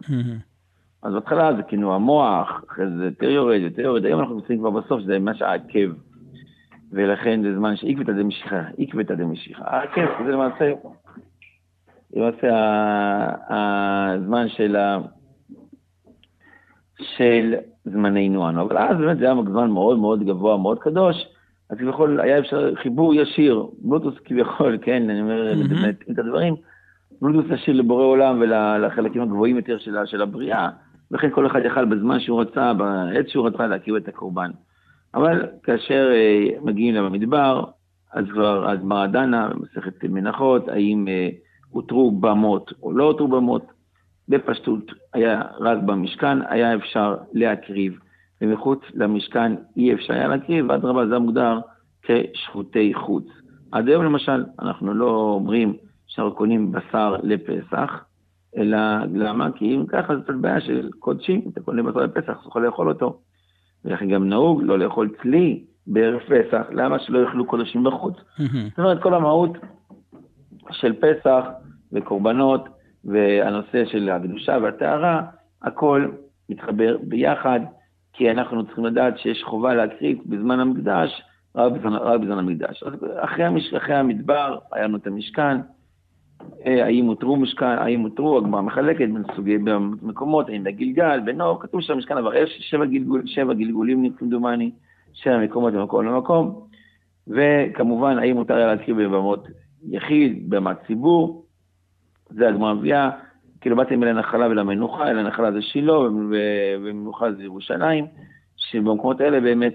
[1.04, 4.70] אז בהתחלה זה כאילו המוח, אחרי זה יותר יורד, יותר יורד, היום אנחנו נמצאים כבר
[4.70, 5.90] בסוף, שזה ממש העקב.
[6.92, 9.64] ולכן זה זמן שעקבתא דמשיחא, עקבתא דמשיחא.
[9.66, 10.74] העקב זה למעשה,
[12.14, 12.50] למעשה
[13.50, 14.98] הזמן של, ה...
[17.00, 17.56] של
[17.86, 18.62] זמננו אנו.
[18.62, 21.16] אבל אז באמת זה היה זמן מאוד מאוד גבוה, מאוד קדוש,
[21.70, 25.54] אז כביכול היה אפשר חיבור ישיר, בלוטוס כביכול, כן, אני אומר
[26.12, 26.56] את הדברים,
[27.22, 30.70] בלוטוס ישיר לבורא עולם ולחלקים הגבוהים יותר של הבריאה.
[31.12, 34.52] לכן כל אחד יכל בזמן שהוא רצה, בעת שהוא רצה, להכיר את הקורבן.
[35.14, 37.64] אבל כאשר uh, מגיעים למדבר,
[38.14, 41.36] אז כבר הגמרא דנה במסכת מנחות, האם uh,
[41.70, 43.78] הותרו במות או לא הותרו במות.
[44.30, 48.00] בפשטות היה רק במשכן, היה אפשר להקריב,
[48.42, 51.60] ומחוץ למשכן אי אפשר היה להקריב, ואדרבה זה מוגדר
[52.02, 53.26] כשחוטי חוץ.
[53.72, 55.74] עד היום למשל, אנחנו לא אומרים
[56.08, 58.04] שאנחנו קונים בשר לפסח,
[58.58, 58.78] אלא
[59.14, 59.52] למה?
[59.52, 63.20] כי אם ככה זאת בעיה של קודשים, אתה קונה בשר לפסח, אתה יכול לאכול אותו.
[63.86, 68.16] ולכן גם נהוג לא לאכול צלי בערב פסח, למה שלא יאכלו קודשים בחוץ?
[68.70, 69.58] זאת אומרת, כל המהות
[70.72, 71.46] של פסח
[71.94, 72.70] וקורבנות
[73.06, 75.22] והנושא של הקדושה והטהרה,
[75.62, 76.08] הכל
[76.50, 77.60] מתחבר ביחד,
[78.14, 81.22] כי אנחנו צריכים לדעת שיש חובה להקריב בזמן המקדש,
[81.56, 82.84] רק בזמן, רק בזמן המקדש.
[82.84, 85.58] אז אחרי, המש, אחרי המדבר היה לנו את המשכן,
[86.66, 89.58] האם הותרו משכן, האם הותרו, הגמרא מחלקת בין סוגי
[90.02, 94.72] מקומות, האם בגלגל, בנור, כתוב שהמשכן עבר שבע, גלגול, שבע גלגולים כמדומני,
[95.14, 96.62] שבע מקומות ממקום למקום,
[97.28, 99.48] וכמובן, האם מותר היה להזכיר בבמות
[99.90, 101.46] יחיד, במת ציבור,
[102.30, 103.10] זה הגמרא מביאה,
[103.62, 106.00] כאילו באתם אל הנחלה ולמנוחה, אל הנחלה זה שילה,
[106.80, 108.06] ומנוחה זה ירושלים,
[108.58, 109.74] שבמקומות האלה באמת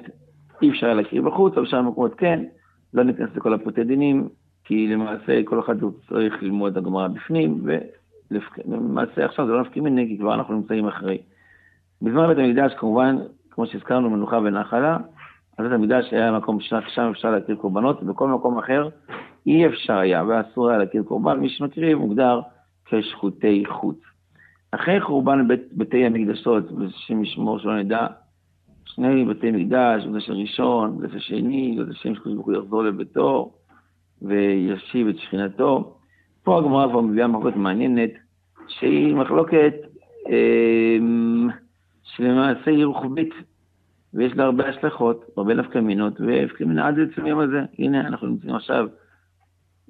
[0.62, 2.44] אי אפשר להקריא בחוץ, אבל שם במקומות כן,
[2.94, 4.28] לא ניכנס לכל הפרטי דינים,
[4.64, 5.76] כי למעשה כל אחד
[6.08, 10.88] צריך ללמוד את הגמרא בפנים, ולמעשה עכשיו זה לא נפקים מני, כי כבר אנחנו נמצאים
[10.88, 11.18] אחרי.
[12.02, 13.16] בזמן בית המקדש, כמובן,
[13.50, 14.96] כמו שהזכרנו, מנוחה ונחלה,
[15.58, 18.88] אז בית המקדש היה מקום ששם אפשר להקריב קורבנות, ובכל מקום אחר
[19.46, 22.40] אי אפשר היה ואסור היה להקריב קורבן, מי שמקריב מוגדר
[22.84, 23.98] כשחוטי חוץ.
[24.72, 28.06] אחרי חורבן בית, בתי המקדשות, בשם ישמור שלא נדע,
[28.84, 33.52] שני בתי מקדש, מקדש הראשון, מקדש השני, מקדש השם שקדוש ברוך הוא יחזור לביתו
[34.22, 35.96] וישיב את שכינתו.
[36.42, 38.10] פה הגמרא כבר מביאה מחלוקת מעניינת,
[38.68, 39.74] שהיא מחלוקת
[40.28, 40.96] אה,
[42.02, 43.34] שלמעשה היא רוחבית,
[44.14, 47.60] ויש לה הרבה השלכות, הרבה נפקא מינות, והפקא מינה עד עצם היום הזה.
[47.78, 48.86] הנה, אנחנו נמצאים עכשיו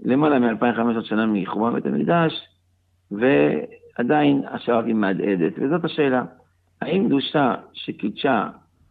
[0.05, 2.33] למעלה מ-2500 שנה מחורבן בית המקדש,
[3.11, 5.53] ועדיין השעה היא מהדהדת.
[5.57, 6.25] וזאת השאלה,
[6.81, 8.49] האם קדושה שקידשה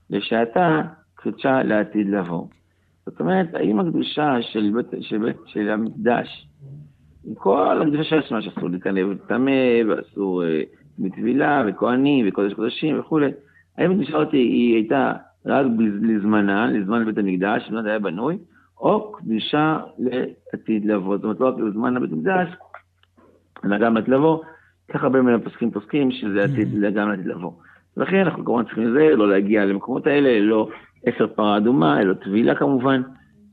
[0.09, 0.81] לשעתה,
[1.15, 2.47] קדושה לעתיד לבוא?
[3.11, 6.47] זאת אומרת, האם הקדושה של, בית, של, בית, של המקדש,
[7.27, 9.51] עם כל הקדושה עצמה, שאסור להיכנס טמא,
[9.87, 10.61] ואסור אה,
[10.99, 13.31] מטבילה, וכהנים, וקודש קודשים וכולי,
[13.77, 15.13] האם הקדושה הזאת היא הייתה
[15.45, 15.65] רק
[16.01, 18.37] לזמנה, לזמן בית המקדש, שבנת היה בנוי,
[18.79, 21.17] או קדושה לעתיד לבוא.
[21.17, 22.47] זאת אומרת, לא רק לזמן הבית המקדש,
[23.65, 24.43] אלא גם לעתיד לבוא.
[24.91, 26.89] ככה הרבה מן הפוסקים פוסקים שזה עתיד, mm-hmm.
[26.89, 27.51] גם לעתיד לבוא.
[27.97, 30.69] ולכן אנחנו כמובן צריכים לזה, לא להגיע למקומות האלה, לא
[31.05, 33.01] עשר פרה אדומה, אלא טבילה כמובן.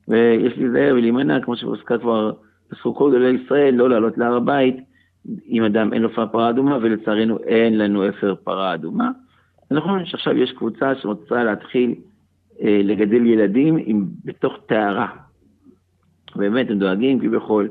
[0.08, 2.32] ויש להיזהר ולהימנע, כמו שהוזכר כבר
[2.72, 4.76] אסור כל גדולי ישראל, לא לעלות להר הבית
[5.48, 9.10] אם אדם אין לו פרה אדומה, ולצערנו אין לנו עשר פרה אדומה.
[9.70, 11.94] נכון שעכשיו יש קבוצה שרוצה להתחיל
[12.62, 15.08] אה, לגדל ילדים עם, בתוך טהרה.
[16.36, 17.68] באמת, הם דואגים כביכול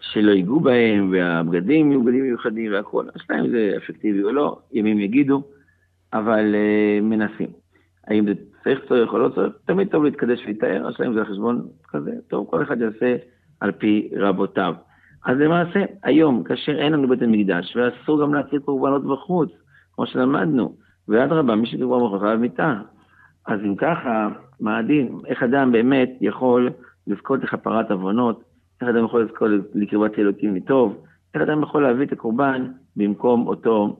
[0.00, 3.08] שלא ייגעו בהם, והבגדים יהיו בגדים מיוחדים והכול.
[3.14, 5.42] השאלה אם זה אפקטיבי או לא, ימים יגידו,
[6.12, 7.48] אבל אה, מנסים.
[8.06, 8.32] האם זה
[8.66, 12.46] צריך צורך או לא צריך, תמיד טוב להתקדש ולהתאר, השאלה אם זה חשבון כזה, טוב,
[12.50, 13.16] כל אחד יעשה
[13.60, 14.74] על פי רבותיו.
[15.26, 19.50] אז למעשה, היום, כאשר אין לנו בית המקדש, ואסור גם להציג קורבנות בחוץ,
[19.94, 20.76] כמו שלמדנו,
[21.08, 22.74] ואדרבה, מי שדיברו ברוך חייב מיתה.
[23.46, 24.28] אז אם ככה,
[24.60, 25.18] מה הדין?
[25.26, 26.70] איך אדם באמת יכול
[27.06, 28.42] לזכות לכפרת עוונות?
[28.80, 30.96] איך אדם יכול לזכות לקרבת אלוקים מטוב?
[31.34, 33.96] איך אדם יכול להביא את הקורבן במקום אותו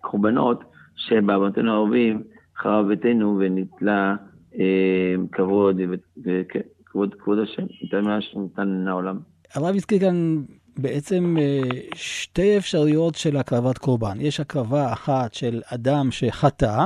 [0.00, 0.64] קורבנות
[0.96, 2.22] שבעוונותינו הערבים
[2.58, 4.14] חרב ביתנו ונתלה
[4.58, 5.80] אה, כבוד,
[6.16, 9.18] וכבוד כבוד השם, ניתן מה שניתן לעולם.
[9.54, 10.42] הרב הזכיר כאן
[10.76, 11.60] בעצם אה,
[11.94, 14.20] שתי אפשרויות של הקרבת קורבן.
[14.20, 16.84] יש הקרבה אחת של אדם שחטא,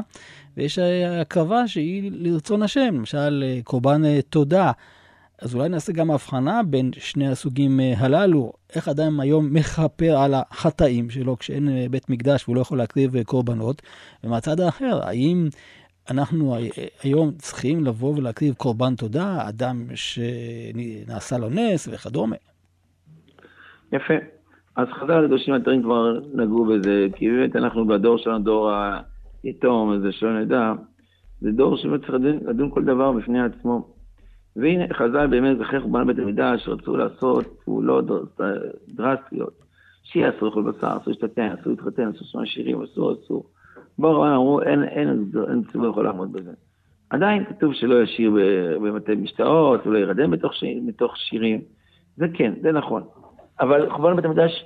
[0.56, 0.78] ויש
[1.20, 4.72] הקרבה שהיא לרצון השם, למשל אה, קורבן תודה.
[5.42, 11.10] אז אולי נעשה גם הבחנה בין שני הסוגים הללו, איך אדם היום מכפר על החטאים
[11.10, 13.82] שלו כשאין בית מקדש והוא לא יכול להקריב קורבנות,
[14.24, 15.48] ומהצד האחר, האם
[16.10, 16.56] אנחנו
[17.02, 22.36] היום צריכים לבוא ולהקריב קורבן תודה, אדם שנעשה לו נס וכדומה?
[23.92, 24.14] יפה.
[24.76, 28.70] אז חז"ל הקדושים היתרים כבר נגעו בזה, כי באמת אנחנו בדור שלנו, דור
[29.42, 30.72] היתום הזה, שלא נדע,
[31.40, 32.14] זה דור שבאמת צריך
[32.48, 33.91] לדון כל דבר בפני עצמו.
[34.56, 38.04] והנה, חז"ל באמת, אחרי חורבן בית המקדש, רצו לעשות פעולות
[38.88, 39.62] דרסטיות.
[40.02, 43.44] שיהיה אסור לאכול בשר, אסור להשתתן, אסור להתחתן, אסור לשמוע שירים, אסור, אסור.
[43.98, 46.52] בואו רבן אמרו, אין, אין, אין ציבור יכול לעמוד בזה.
[47.10, 48.30] עדיין כתוב שלא ישיר
[48.82, 51.60] במטה משתאות, ולא ירדם בתוך שירים.
[52.16, 53.02] זה כן, זה נכון.
[53.60, 54.64] אבל חורבן בית המקדש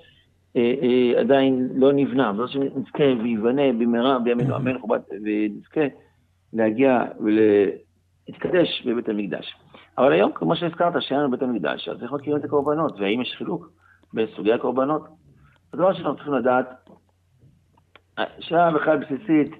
[0.57, 5.81] אה, אה, עדיין לא נבנה, וזאת שנזכה וייבנה במהרה בימינו אמן חורבן, ונזכה
[6.53, 9.55] להגיע ולהתקדש בבית המקדש.
[9.99, 13.35] אבל היום, כמו שהזכרת, שאין לנו בית המקדש, אז איך מכירים את הקורבנות, והאם יש
[13.39, 13.69] חילוק
[14.15, 15.09] בסוגי הקורבנות?
[15.73, 16.89] הדבר שאנחנו צריכים לדעת,
[18.41, 19.55] שאלה בכלל בסיסית,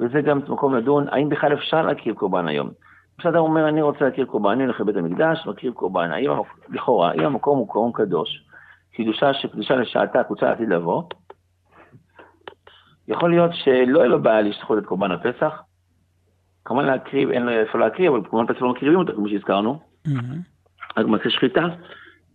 [0.00, 2.70] וזה גם מקום לדון, האם בכלל אפשר להכיר קורבן היום?
[3.18, 6.30] כשאדם אומר, אני רוצה להכיר קורבן, אני הולך לבית המקדש, מכיר קורבן, האם,
[6.68, 8.44] לכאורה, אם המקום הוא קורבן קדוש,
[8.92, 11.02] קידושה שקדושה לשעתה, קבוצה לעתיד לבוא,
[13.08, 15.62] יכול להיות שלא יהיה לו בעיה לשחוט את קורבן הפסח,
[16.64, 19.78] כמובן להקריב, אין לו איפה להקריב, אבל קורבן פסח לא מקריבים אותו, כמו שהזכרנו,
[20.96, 21.66] רק מעשה שחיטה,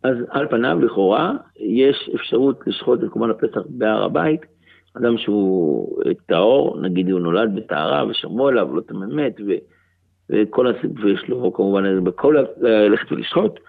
[0.03, 4.41] אז על פניו, לכאורה, יש אפשרות לשחוט את קורבן הפסח בהר הבית,
[4.97, 9.35] אדם שהוא טהור, נגיד הוא נולד בטהרה ושמעו עליו, לא תממת,
[10.29, 13.59] וכל הסיפור, יש לו כמובן בכל ללכת ולשחוט.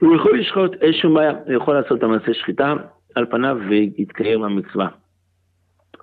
[0.00, 2.74] הוא יכול לשחוט, אין שום בעיה, הוא יכול לעשות את המעשה שחיטה
[3.14, 4.88] על פניו ויתקיים במצווה.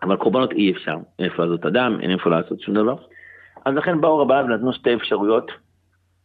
[0.04, 2.96] אבל קורבנות אי אפשר, אין איפה לעשות אדם, אין איפה לעשות שום דבר.
[3.66, 5.52] אז לכן באו רבניו ונתנו שתי אפשרויות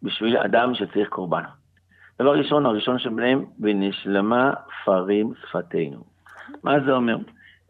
[0.03, 1.43] בשביל אדם שצריך קורבן.
[2.19, 4.53] דבר ראשון, הראשון שבהם, ונשלמה
[4.85, 6.05] פרים שפתנו.
[6.63, 7.17] מה זה אומר?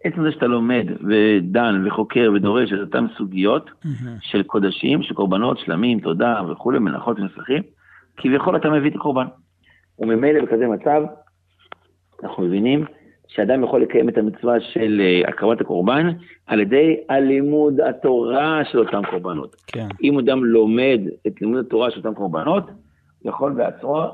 [0.04, 4.08] עצם זה שאתה לומד ודן וחוקר ודורש את אותן סוגיות mm-hmm.
[4.20, 7.62] של קודשים, של קורבנות, שלמים, תודה וכולי, מנחות ונסחים,
[8.16, 9.26] כביכול אתה מביא את הקורבן.
[9.98, 11.02] וממילא בכזה מצב,
[12.22, 12.84] אנחנו מבינים
[13.28, 16.08] שאדם יכול לקיים את המצווה של אה, הקרבת הקורבן
[16.46, 19.56] על ידי הלימוד התורה של אותם קורבנות.
[19.66, 19.88] כן.
[20.02, 22.64] אם אדם לומד את לימוד התורה של אותם קורבנות,
[23.24, 24.08] יכול בעצמו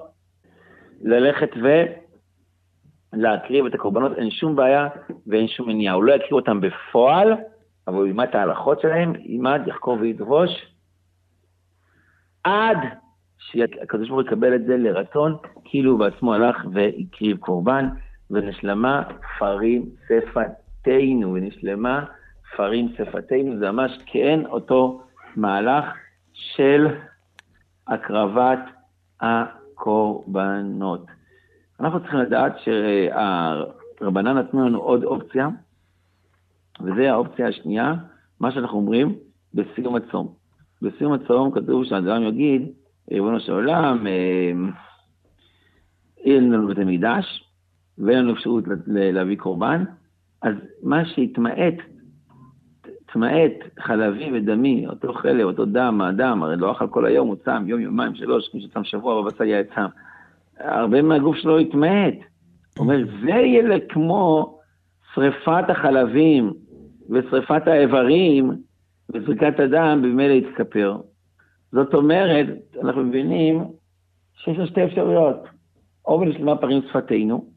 [1.02, 1.50] ללכת
[3.12, 4.88] ולהקריב את הקורבנות, אין שום בעיה
[5.26, 5.94] ואין שום מניעה.
[5.94, 7.32] הוא לא יקריב אותם בפועל,
[7.88, 10.50] אבל הוא ילמד את ההלכות שלהם, ילמד, יחקור וידרוש,
[12.44, 12.78] עד
[13.38, 17.88] שהקדוש ברוך הוא יקבל את זה לרצון, כאילו הוא בעצמו הלך והקריב קורבן.
[18.30, 19.02] ונשלמה
[19.38, 22.04] פרים שפתנו, ונשלמה
[22.56, 25.02] פרים שפתנו, זה ממש כן אותו
[25.36, 25.84] מהלך
[26.32, 26.86] של
[27.86, 28.58] הקרבת
[29.20, 31.06] הקורבנות.
[31.80, 35.48] אנחנו צריכים לדעת שהרבנן נתנו לנו עוד אופציה,
[36.80, 37.94] וזו האופציה השנייה,
[38.40, 39.14] מה שאנחנו אומרים
[39.54, 40.34] בסיום הצום.
[40.82, 42.72] בסיום הצום כתוב שהאדם יגיד,
[43.10, 44.52] ריבונו של עולם, אה,
[46.24, 47.49] אין לנו בית המקדש,
[48.00, 49.84] ואין לנו אפשרות להביא קורבן,
[50.42, 51.74] אז מה שהתמעט,
[53.12, 57.64] תמעט חלבי ודמי, אותו חלב, אותו דם, האדם, הרי לא אכל כל היום, הוא צם
[57.66, 59.86] יום, יומיים, שלוש, כמו שצם שבוע, בבצע היה צם.
[60.58, 62.14] הרבה מהגוף שלו התמעט.
[62.78, 64.58] הוא אומר, זה יהיה כמו
[65.14, 66.52] שריפת החלבים
[67.10, 68.50] ושריפת האיברים
[69.14, 70.96] וזריקת הדם, במילא יתכפר.
[71.72, 72.46] זאת אומרת,
[72.82, 73.64] אנחנו מבינים
[74.34, 75.36] שיש לו שתי אפשרויות.
[76.06, 77.49] או בנשלמה פרים שפתנו,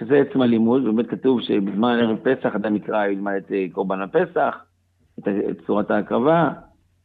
[0.00, 4.64] שזה עצם הלימוד, באמת כתוב שבזמן ערב פסח אדם יקרא, ילמד את אה, קורבן הפסח,
[5.18, 5.24] את,
[5.66, 6.50] צורת ההקרבה,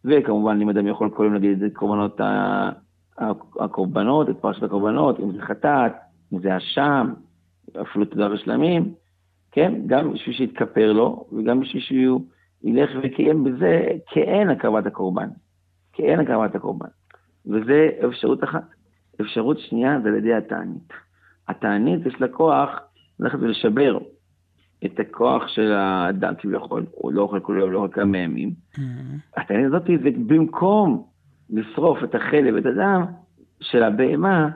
[0.05, 2.19] וכמובן אם אדם יכול יום להגיד את קורבנות
[3.60, 5.91] הקורבנות, את פרשת הקורבנות, אם זה חטאת,
[6.34, 7.13] אם זה אשם,
[7.81, 8.93] אפילו תודה ושלמים,
[9.51, 9.73] כן?
[9.86, 12.21] גם בשביל שיתכפר לו, וגם בשביל שהוא
[12.63, 15.29] ילך ויקיים בזה כאין הקרבת הקורבן.
[15.93, 16.88] כאין הקרבת הקורבן.
[17.45, 18.63] וזה אפשרות אחת.
[19.21, 21.04] אפשרות שנייה זה על ידי התענית.
[21.47, 22.69] התענית יש לה כוח
[23.19, 23.97] ללכת ולשבר
[24.86, 28.49] את הכוח של האדם כביכול, הוא לא אוכל כל יום, לא אוכל כמה ימים.
[28.49, 29.41] Mm-hmm.
[29.41, 31.05] התענית הזאת זה במקום
[31.49, 33.05] לשרוף את החלב ואת הדם
[33.62, 34.49] של הבהמה,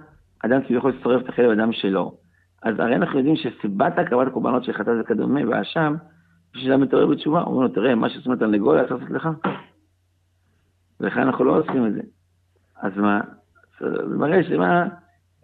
[0.45, 2.17] אדם כביכול שורף את החלב והדם שלו.
[2.63, 5.95] אז הרי אנחנו יודעים שסיבת הקרבת הקורבנות של חטאת וכדומה והאשם,
[6.53, 9.29] כשאדם מתעורר בתשובה, אומרים לו, תראה, מה שעושים את הנגולה, צריך לעשות לך.
[10.99, 12.01] ולכן אנחנו לא עושים את זה.
[12.81, 13.21] אז מה?
[13.79, 14.87] זה מראה שמה,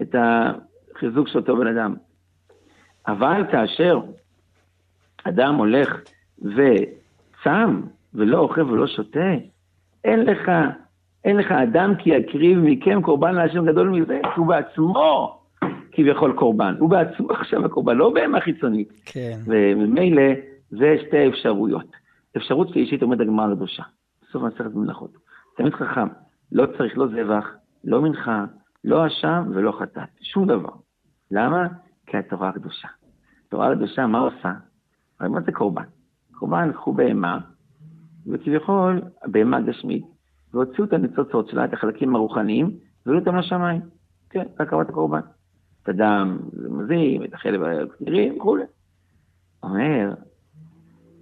[0.02, 0.52] את ה...
[0.98, 1.96] חיזוק של אותו בן אדם.
[3.08, 4.00] אבל כאשר
[5.24, 6.02] אדם הולך
[6.42, 7.82] וצם
[8.14, 9.34] ולא אוכל ולא שותה,
[10.04, 10.52] אין לך,
[11.24, 15.40] אין לך אדם כי יקריב מכם קורבן להשם גדול מזה, הוא בעצמו
[15.92, 19.02] כביכול קורבן, הוא בעצמו עכשיו הקורבן, לא בהמה חיצונית.
[19.06, 19.40] כן.
[19.46, 20.24] וממילא
[20.70, 21.92] זה שתי אפשרויות.
[22.38, 23.84] אפשרות שלישית עומד הגמרא הקדושה,
[24.22, 25.12] בסוף מסכת מלאכות.
[25.58, 26.08] תמיד חכם,
[26.52, 28.46] לא צריך לא זבח, לא מנחה,
[28.84, 30.70] לא אשם ולא חטאת, שום דבר.
[31.32, 31.68] למה?
[32.06, 32.88] כי התורה הקדושה.
[33.48, 34.54] התורה הקדושה, מה עושה?
[35.20, 35.84] הרי מה זה קורבן?
[36.32, 37.40] קורבן, לקחו בהמה,
[38.28, 40.06] וכביכול, בהמה גשמית,
[40.54, 43.82] והוציאו את הניצוצות שלה, את החלקים הרוחניים, והעלו אותם לשמיים.
[44.30, 45.20] כן, בהקרבת הקורבן.
[45.84, 48.64] את הדם, מזים, את החלב הכתירים וכולי.
[49.64, 50.14] אומר,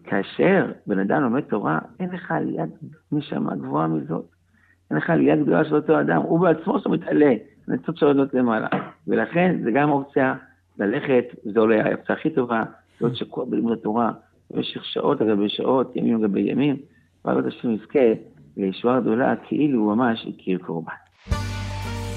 [0.04, 2.70] כאשר בן אדם לומד תורה, אין לך עליית
[3.12, 4.26] נשמה גבוהה מזאת.
[4.90, 7.34] אין לך עלייה גדולה של אותו אדם, הוא בעצמו שלו מתעלה,
[7.68, 8.68] הניצוץ שלו למעלה.
[9.08, 10.34] ולכן זה גם אופציה
[10.80, 12.64] ללכת, זו אולי האופציה הכי טובה,
[13.02, 14.12] להיות שקוע בלימוד התורה
[14.52, 16.76] במשך שעות על גבי שעות, ימים על גבי ימים,
[17.26, 18.14] ועבוד השם יזכה
[18.58, 20.94] לישועה גדולה כאילו הוא ממש הכיר קורבן.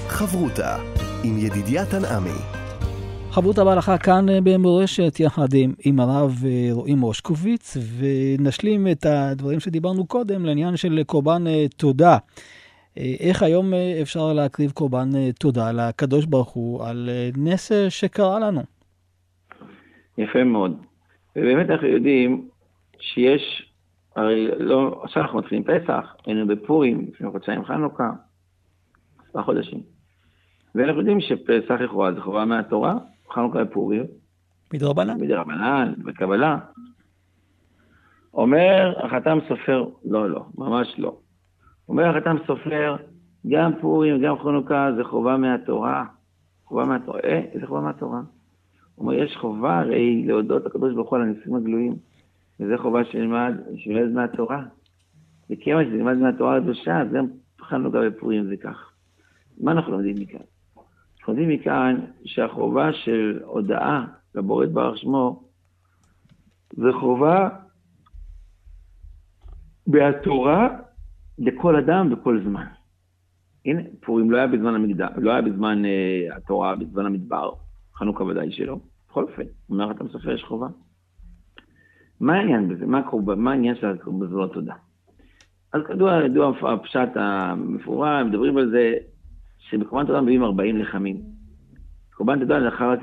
[0.07, 0.75] חברותה
[1.23, 2.57] עם ידידיה תנעמי
[3.37, 9.59] חברות בהלכה כאן אה, במורשת, יחד עם, עם הרב אה, רועי מושקוביץ, ונשלים את הדברים
[9.59, 12.17] שדיברנו קודם לעניין של קורבן אה, תודה.
[13.19, 18.61] איך היום אפשר להקריב קורבן תודה לקדוש ברוך הוא על נס שקרה לנו?
[20.17, 20.77] יפה מאוד.
[21.35, 22.47] ובאמת אנחנו יודעים
[22.99, 23.71] שיש,
[24.15, 28.09] הרי לא, עכשיו אנחנו מתחילים פסח, היינו בפורים, לפני חודשיים חנוכה,
[29.29, 29.81] עשרה חודשים.
[30.75, 32.95] ואנחנו יודעים שפסח לכאורה זה חובה מהתורה,
[33.33, 34.03] חנוכה ופורים.
[34.73, 35.21] מדרבנן.
[35.21, 36.57] מדרבנן, בקבלה.
[38.33, 41.17] אומר החתם סופר, לא, לא, ממש לא.
[41.89, 42.95] אומר החתם סופר,
[43.47, 46.05] גם פורים, גם חנוכה זה חובה מהתורה.
[46.65, 47.19] חובה מהתורה.
[47.23, 48.21] אה, איזה חובה מהתורה?
[48.95, 51.95] הוא אומר, יש חובה הרי להודות לקדוש ברוך הוא על הניסים הגלויים.
[52.59, 54.63] וזו חובה שנלמד, שנלמד מהתורה.
[55.49, 57.25] וכיוון שזה נלמד מהתורה הקדושה, אז גם
[57.61, 58.91] חנוכה ופורים זה כך.
[59.61, 60.39] מה אנחנו לומדים מכאן?
[61.19, 61.95] אנחנו יודעים מכאן
[62.25, 65.43] שהחובה של הודאה לבורא יתברך שמו
[66.73, 67.49] זה חובה
[69.87, 70.69] בהתורה
[71.39, 72.65] לכל אדם בכל זמן.
[73.65, 77.51] הנה, פורים לא היה בזמן המקדש, לא היה בזמן uh, התורה, בזמן המדבר,
[77.95, 78.77] חנוכה ודאי שלא.
[79.09, 80.67] בכל אופן, אומר אתה מסופר יש חובה.
[82.19, 82.85] מה העניין בזה?
[82.85, 84.73] מה, הקורבן, מה העניין של בזמן התודה?
[85.73, 88.93] אז כדוע, ידוע הפשט המפורט, מדברים על זה
[89.59, 91.21] שבקורבן תודה מביאים 40 לחמים.
[92.13, 92.99] קורבן תודה לאחר רק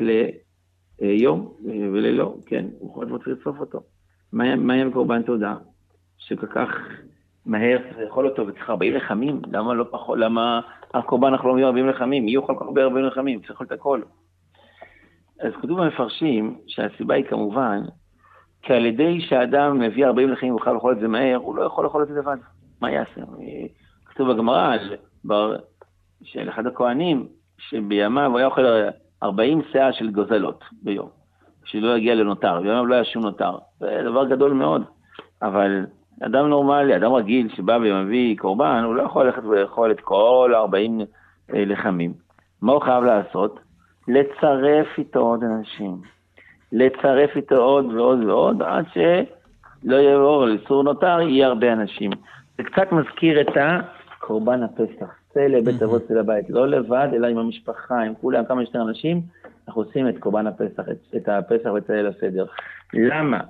[1.00, 1.52] ליום
[1.92, 3.80] וללא, כן, הוא יכול לצרוף אותו.
[4.32, 5.54] מה יהיה בקורבן תודה?
[6.18, 6.68] שכל כך
[7.46, 9.40] מהר צריך לאכול אותו וצריך 40 לחמים?
[9.52, 10.60] למה לא פחות, למה
[10.94, 12.24] הקורבן אנחנו לא מביאים 40 לחמים?
[12.24, 13.38] מי יאכל כל כך הרבה 40 לחמים?
[13.38, 14.00] צריך לאכול את הכל.
[15.40, 17.80] אז כתוב במפרשים שהסיבה היא כמובן
[18.62, 21.84] כי על ידי שאדם מביא 40 לחמים ויוכל לאכול את זה מהר, הוא לא יכול
[21.84, 22.36] לאכול את זה לבד.
[22.80, 23.20] מה יעשה?
[24.06, 24.76] כתוב בגמרא
[26.22, 27.26] של אחד הכהנים,
[27.58, 28.62] שבימיו הוא היה אוכל
[29.22, 31.08] 40 שאה של גוזלות ביום,
[31.64, 33.58] שלא יגיע לנותר, בימיו לא היה שום נותר.
[33.80, 34.82] זה דבר גדול מאוד,
[35.42, 35.86] אבל
[36.20, 41.04] אדם נורמלי, אדם רגיל שבא ומביא קורבן, הוא לא יכול ללכת ולאכול את כל ה-40
[41.54, 42.12] אה, לחמים.
[42.62, 43.60] מה הוא חייב לעשות?
[44.08, 45.96] לצרף איתו עוד אנשים.
[46.72, 52.10] לצרף איתו עוד ועוד ועוד, עד שלא יהיה אור איסור נותר, יהיה הרבה אנשים.
[52.58, 55.18] זה קצת מזכיר את הקורבן הפסח.
[55.34, 59.20] צא לבית אבות צא לבית, לא לבד, אלא עם המשפחה, עם כולם, כמה שיותר אנשים,
[59.68, 62.46] אנחנו עושים את קורבן הפסח, את, את הפסח ליל הסדר.
[62.94, 63.40] למה?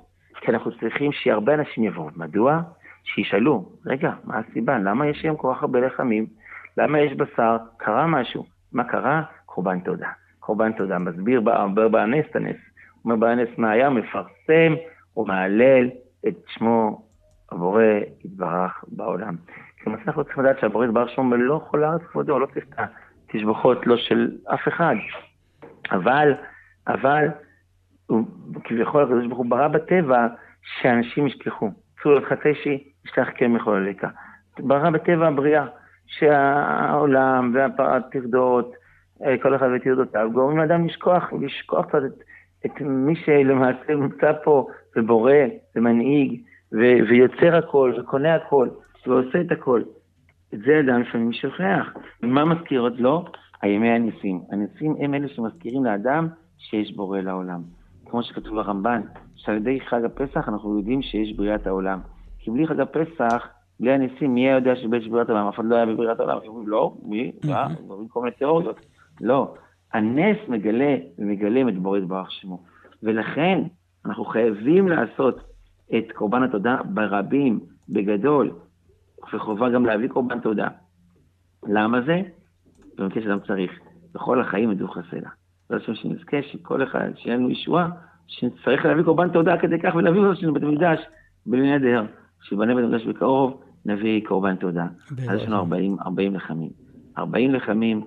[0.41, 2.09] כי אנחנו צריכים שהרבה אנשים יבואו.
[2.15, 2.61] מדוע?
[3.03, 4.77] שישאלו, רגע, מה הסיבה?
[4.77, 6.25] למה יש היום כל כך הרבה לחמים?
[6.77, 7.57] למה יש בשר?
[7.77, 8.45] קרה משהו.
[8.73, 9.23] מה קרה?
[9.45, 10.09] קורבן תודה.
[10.39, 10.99] קורבן תודה.
[10.99, 11.41] מסביר
[11.91, 12.57] באנס את הנס.
[13.05, 13.89] אומר באנס מה היה?
[13.89, 14.75] מפרסם
[15.17, 15.89] ומהלל
[16.27, 17.05] את שמו
[17.51, 17.83] הבורא
[18.25, 19.35] יתברך בעולם.
[19.87, 22.79] למעשה אנחנו צריכים לדעת שהבורא דבר שמו לא יכול לארץ כבודו, לא צריך את
[23.29, 24.95] התשבחות לא של אף אחד.
[25.91, 26.33] אבל,
[26.87, 27.27] אבל,
[28.63, 30.27] כביכול הקדוש ברוך הוא ברא בטבע
[30.81, 31.69] שאנשים ישכחו.
[32.03, 34.07] צור לך תשי, ישלח כן מכל הלקה.
[34.59, 35.65] ברא בטבע הבריאה,
[36.07, 38.73] שהעולם והטרדות,
[39.25, 42.23] אה, כל אחד וטרדותיו, גורמים לאדם לשכוח, לשכוח קצת את,
[42.65, 45.33] את מי שלמעשה נמצא פה ובורא
[45.75, 46.41] ומנהיג
[46.71, 48.69] ויוצר הכל וקונה הכל.
[49.07, 49.81] ועושה את הכל.
[50.53, 51.93] את זה אדם לפעמים שוכח.
[52.23, 53.25] ומה מזכירות לו?
[53.61, 54.41] הימי הניסים.
[54.51, 57.61] הניסים הם אלה שמזכירים לאדם שיש בורא לעולם.
[58.05, 59.01] כמו שכתוב ברמב"ן,
[59.35, 61.99] שעל ידי חג הפסח אנחנו יודעים שיש בריאת העולם.
[62.39, 63.47] כי בלי חג הפסח,
[63.79, 65.47] בלי הניסים, מי היה יודע שיש בריאת העולם?
[65.47, 66.37] אף אחד לא היה בבריאת העולם.
[66.47, 67.31] אומרים, לא, מי?
[67.45, 67.67] מה?
[67.89, 68.79] אומרים כל מיני תיאוריות.
[69.21, 69.53] לא.
[69.93, 72.63] הנס מגלה ומגלם את בורא יתברך שמו.
[73.03, 73.61] ולכן
[74.05, 75.37] אנחנו חייבים לעשות
[75.97, 78.51] את קורבן התודה ברבים, בגדול,
[79.33, 80.67] וחובה גם להביא קורבן תודה.
[81.67, 82.21] למה זה?
[82.97, 83.71] במקרה שאדם צריך.
[84.13, 85.29] בכל החיים ידעו חסלה.
[85.69, 87.89] השם שנזכה שכל אחד, שיהיה לנו ישועה,
[88.27, 90.99] שצריך להביא קורבן תודה כדי כך ולהביא אותו בית המקדש
[91.45, 92.05] בלי נדר.
[92.41, 94.85] שיבנה בית המקדש בקרוב, נביא קורבן תודה.
[95.29, 96.69] אז יש לנו 40, 40 לחמים.
[97.17, 98.01] 40 לחמים,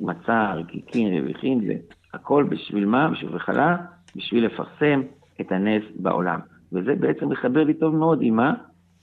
[0.00, 1.74] מצה, רקיקין, רווחין, זה
[2.14, 3.10] הכל בשביל מה?
[3.10, 3.76] בשביל וחלה,
[4.16, 5.02] בשביל לפרסם
[5.40, 6.40] את הנס בעולם.
[6.72, 8.54] וזה בעצם מחבר לי טוב מאוד עם מה?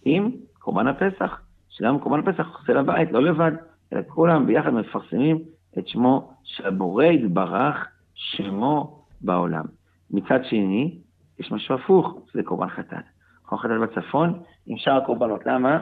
[0.05, 3.51] עם קורבן הפסח, שגם קורבן הפסח עושה לבית, לא לבד,
[3.93, 5.39] אלא כולם ביחד מפרסמים
[5.77, 9.65] את שמו של הבורא יתברך שמו בעולם.
[10.11, 10.97] מצד שני,
[11.39, 13.01] יש משהו הפוך, זה קורבן חתן.
[13.45, 15.45] קורבן חתן בצפון עם שאר הקורבנות.
[15.45, 15.79] למה?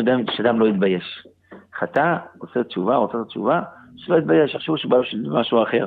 [0.00, 1.26] אדם, שאדם לא יתבייש.
[1.78, 3.62] חטא, עושה תשובה, רוצה לעשות תשובה,
[3.96, 5.86] שלא יתבייש, יחשבו שבא לו משהו אחר.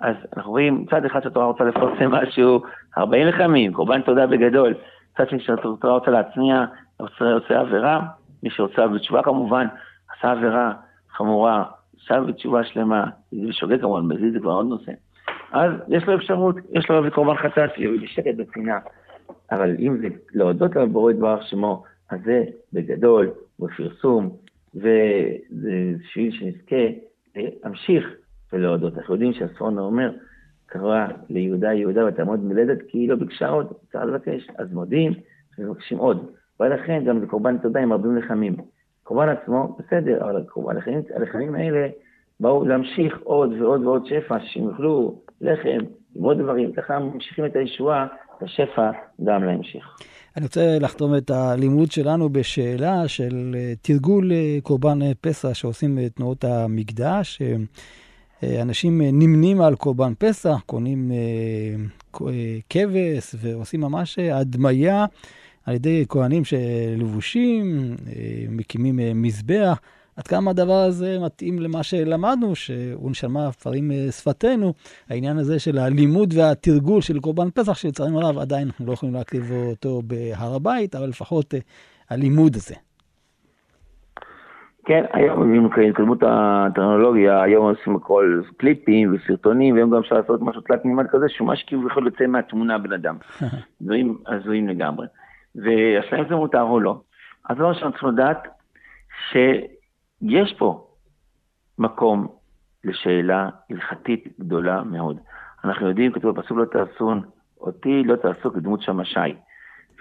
[0.00, 2.62] אז אנחנו רואים, מצד אחד שהתורה רוצה לפרסם משהו,
[2.98, 4.74] 40 לחמים, קורבן תודה בגדול.
[5.14, 6.64] מצד שני שהתורה רוצה להצניע
[6.98, 8.00] עושה עבירה,
[8.42, 9.66] מי שעושה בתשובה כמובן,
[10.16, 10.72] עשה עבירה
[11.10, 11.64] חמורה,
[12.06, 14.92] עכשיו בתשובה שלמה, זה שוגג כמובן, בזה זה כבר עוד נושא.
[15.52, 18.78] אז יש לו אפשרות, יש לו קורבן חטאת שיוריד בשקט בפינה.
[19.50, 24.36] אבל אם זה להודות לבורא יתברך שמו, אז זה בגדול, בפרסום,
[24.74, 26.86] ובשביל שנזכה
[27.36, 28.14] להמשיך
[28.52, 28.98] ולהודות.
[28.98, 30.12] אנחנו יודעים שהספורנו אומר,
[30.66, 34.48] קרא ליהודה יהודה ותעמוד מלדת כי היא לא ביקשה עוד, צריך לבקש.
[34.58, 35.12] אז מודים
[35.58, 36.30] ומבקשים עוד.
[36.60, 38.56] ולכן גם זה קורבן תודה עם רבים לחמים.
[39.06, 40.76] קורבן עצמו, בסדר, אבל הקורבן,
[41.16, 41.88] הלחמים האלה
[42.40, 45.78] באו להמשיך עוד ועוד ועוד שפע, שהם יוכלו לחם,
[46.16, 48.06] עם עוד דברים, ככה ממשיכים את הישועה,
[48.38, 48.90] את השפע,
[49.24, 49.84] גם להמשיך.
[50.36, 56.08] אני רוצה לחתום את הלימוד שלנו בשאלה של אה, תרגול אה, קורבן אה, פסח שעושים
[56.08, 57.42] תנועות המקדש.
[58.62, 61.10] אנשים נמנים על קורבן פסח, קונים
[62.70, 65.04] כבש ועושים ממש הדמיה
[65.66, 67.96] על ידי כהנים שלבושים,
[68.50, 69.80] מקימים מזבח.
[70.16, 74.72] עד כמה הדבר הזה מתאים למה שלמדנו, שהוא נשמע פרים אה, שפתנו,
[75.10, 79.50] העניין הזה של הלימוד והתרגול של קורבן פסח, שלצערנו הרב עדיין אנחנו לא יכולים להקריב
[79.70, 81.60] אותו בהר הבית, אבל לפחות אה,
[82.10, 82.74] הלימוד הזה.
[84.84, 90.60] כן, היום מביאים התקדמות הטכנולוגיה, היום עושים הכל קליפים וסרטונים, והיום גם אפשר לעשות משהו
[90.60, 93.16] תלת מימד כזה, משהו כאילו יכול לצאת מהתמונה בן אדם.
[93.82, 95.06] דברים הזויים לגמרי.
[95.62, 97.00] והשאלה אם זה מותר או לא.
[97.48, 98.48] אז דבר ראשון צריכים לדעת
[100.22, 100.86] יש פה
[101.78, 102.28] מקום
[102.84, 105.18] לשאלה הלכתית גדולה מאוד.
[105.64, 107.22] אנחנו יודעים, כתוב בפסוק לא תעשון
[107.60, 109.34] אותי, לא תעשו כדמות שמשי.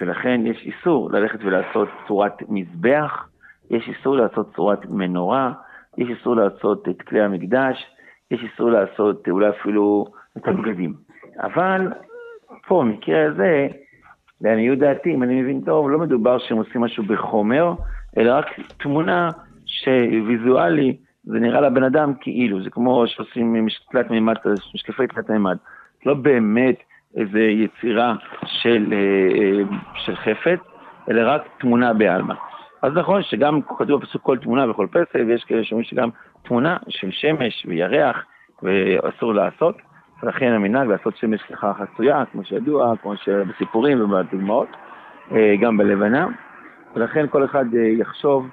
[0.01, 3.27] ולכן יש איסור ללכת ולעשות צורת מזבח,
[3.69, 5.53] יש איסור לעשות צורת מנורה,
[5.97, 7.85] יש איסור לעשות את כלי המקדש,
[8.31, 10.05] יש איסור לעשות אולי אפילו
[10.37, 10.93] את הבגדים.
[11.39, 11.91] אבל
[12.67, 13.67] פה, במקרה הזה,
[14.41, 17.73] לעניות דעתי, אם אני מבין טוב, לא מדובר שהם עושים משהו בחומר,
[18.17, 18.45] אלא רק
[18.77, 19.29] תמונה
[19.65, 24.35] שוויזואלי זה נראה לבן אדם כאילו, זה כמו שעושים תלת מימד,
[24.75, 25.57] משקפי תלת מימד.
[26.05, 26.75] לא באמת
[27.15, 28.15] איזו יצירה
[28.45, 30.59] של, אה, אה, של חפץ,
[31.09, 32.33] אלא רק תמונה בעלמא.
[32.81, 36.09] אז נכון שגם כתוב בפסוק כל תמונה וכל פסל, ויש כאלה שאומרים שגם
[36.43, 38.25] תמונה של שמש וירח,
[38.63, 39.77] ואסור לעשות,
[40.25, 44.67] ולכן המנהג לעשות שמש ככה חצויה, כמו שידוע, כמו שבסיפורים ובדוגמאות,
[45.31, 46.27] אה, גם בלבנה,
[46.95, 48.47] ולכן כל אחד יחשוב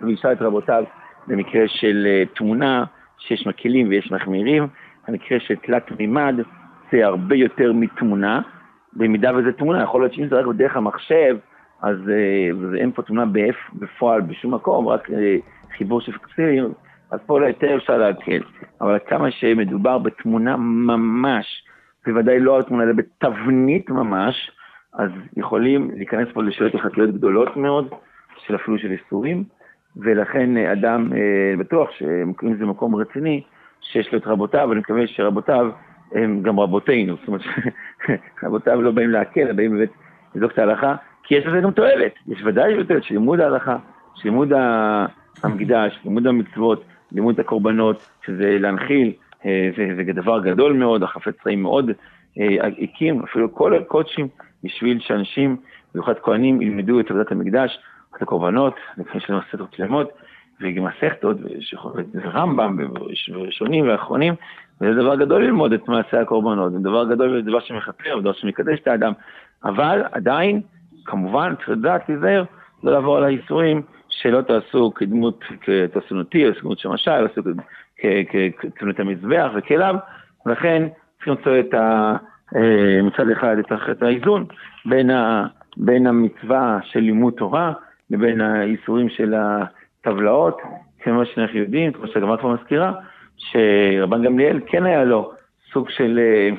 [0.00, 0.84] וישאל את רבותיו
[1.26, 2.84] במקרה של אה, תמונה
[3.18, 4.66] שיש מקלים ויש מחמירים,
[5.06, 6.34] המקרה של תלת מימד
[6.92, 8.40] זה הרבה יותר מתמונה,
[8.92, 11.36] במידה וזה תמונה, יכול להיות שאם זה רק בדרך המחשב,
[11.82, 13.24] אז אה, אין פה תמונה
[13.74, 15.36] בפועל בשום מקום, רק אה,
[15.76, 16.72] חיבור של פקסילים,
[17.14, 18.40] אז פה ליותר אפשר להקל.
[18.80, 21.64] אבל כמה שמדובר בתמונה ממש,
[22.06, 24.50] בוודאי לא התמונה, אלא בתבנית ממש,
[24.94, 27.88] אז יכולים להיכנס פה לשאלות הלכתיות גדולות מאוד,
[28.46, 29.44] של אפילו של איסורים.
[29.96, 33.42] ולכן אה, אדם אה, בטוח שאם זה מקום רציני,
[33.80, 35.70] שיש לו את רבותיו, אני מקווה שרבותיו
[36.12, 37.40] הם גם רבותינו, זאת אומרת
[38.40, 39.90] שרבותיו לא באים להקל, אלא באים באמת
[40.34, 43.76] לבדוק את ההלכה, כי יש לזה גם תועלת, יש ודאי תועלת של לימוד ההלכה,
[44.14, 44.52] של לימוד
[45.42, 49.12] המקדש, לימוד המצוות, לימוד הקורבנות, שזה להנחיל,
[49.46, 51.90] אה, זה, זה דבר גדול מאוד, החפץ חיים מאוד
[52.82, 54.28] הקים, אפילו כל הקודשים,
[54.64, 55.56] בשביל שאנשים,
[55.94, 57.78] במיוחד כהנים, ילמדו את עבודת המקדש,
[58.16, 60.10] את הקורבנות, לפני שיש לנו סדר שלמות,
[60.60, 61.36] וגם הסכתות,
[62.14, 62.78] ורמב"ם,
[63.28, 64.34] וראשונים ואחרונים,
[64.80, 68.78] וזה דבר גדול ללמוד את מעשי הקורבנות, זה דבר גדול וזה דבר שמכפר, דבר שמקדש
[68.80, 69.12] את האדם,
[69.64, 70.60] אבל עדיין,
[71.04, 72.44] כמובן, צריך לדעת, להיזהר,
[72.82, 73.82] לא לעבור על האיסורים
[74.22, 77.42] שלא תעשו כדמות, כתעשונותי, או כדמות שמשי, או תעשו
[78.58, 79.94] כתמות המזבח וכליו,
[80.46, 80.82] ולכן
[81.16, 82.16] צריכים למצוא את ה...
[82.56, 83.56] אה, מצד אחד
[83.90, 84.46] את האיזון
[84.84, 85.46] בין, ה,
[85.76, 87.72] בין המצווה של לימוד תורה
[88.10, 90.58] לבין האיסורים של הטבלאות,
[91.00, 92.92] כמו שאנחנו יודעים, כמו שהגמרא כבר מזכירה,
[93.36, 95.32] שרבן גמליאל כן היה לו
[95.72, 96.50] סוג של אה,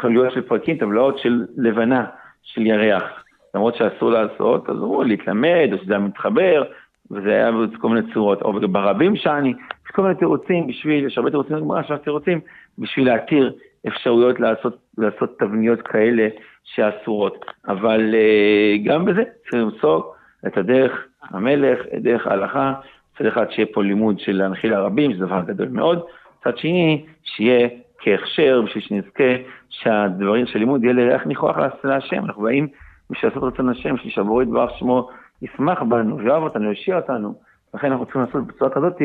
[0.00, 2.04] חוליות של פרקים, טבלאות של לבנה,
[2.42, 3.24] של ירח.
[3.54, 6.64] למרות שאסור לעשות, אז אמרו להתלמד, או שזה היה מתחבר,
[7.10, 8.42] וזה היה בכל מיני צורות.
[8.42, 12.40] או ברבים שאני, יש כל מיני תירוצים בשביל, יש הרבה תירוצים בגמרא, יש תירוצים
[12.78, 13.52] בשביל להתיר
[13.88, 16.28] אפשרויות לעשות, לעשות תבניות כאלה
[16.64, 17.44] שאסורות.
[17.68, 20.02] אבל uh, גם בזה צריך למצוא
[20.46, 22.72] את הדרך המלך, את דרך ההלכה,
[23.14, 26.02] מצד אחד שיהיה פה לימוד של להנחיל הרבים, שזה דבר גדול מאוד,
[26.40, 27.68] מצד שני, שיהיה
[27.98, 32.68] כהכשר בשביל שנזכה שהדברים של לימוד יהיה לריח ניחוח להשם, אנחנו באים
[33.10, 35.08] בשביל לעשות רצון השם, בשביל שהבורא יתברך שמו
[35.42, 37.34] ישמח בנו, ויאהב אותנו, יושיע אותנו,
[37.74, 38.96] לכן אנחנו צריכים לעשות בצורה כזאת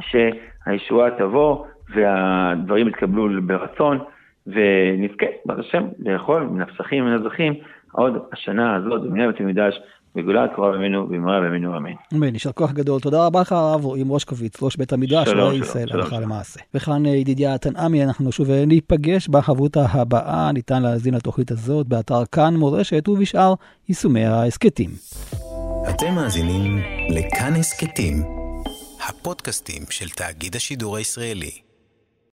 [0.00, 3.98] שהישועה תבוא והדברים יתקבלו ברצון,
[4.46, 7.54] ונזכה, בעזרת השם, לאכול ומן הזכים
[7.92, 9.80] עוד השנה הזאת, בית המקדש,
[10.16, 11.90] וגאולה הקרובה ממנו במהרה בימינו אמן.
[12.14, 13.00] אמן, יישר כוח גדול.
[13.00, 16.16] תודה רבה לך הרב רועי מושקוביץ, ראש בית המדרש שלום, של שלום, ישראל שלום, הלכה
[16.16, 16.22] שלום.
[16.22, 16.60] למעשה.
[16.74, 22.24] וכאן אה, ידידיה תנעמי, אנחנו שוב אה, ניפגש בחברותה הבאה, ניתן להאזין לתוכנית הזאת באתר
[22.32, 23.54] כאן מורשת ובשאר
[23.88, 24.90] יישומי ההסכתים.
[25.90, 26.78] אתם מאזינים
[27.10, 28.14] לכאן הסכתים,
[29.08, 31.63] הפודקאסטים של תאגיד השידור הישראלי.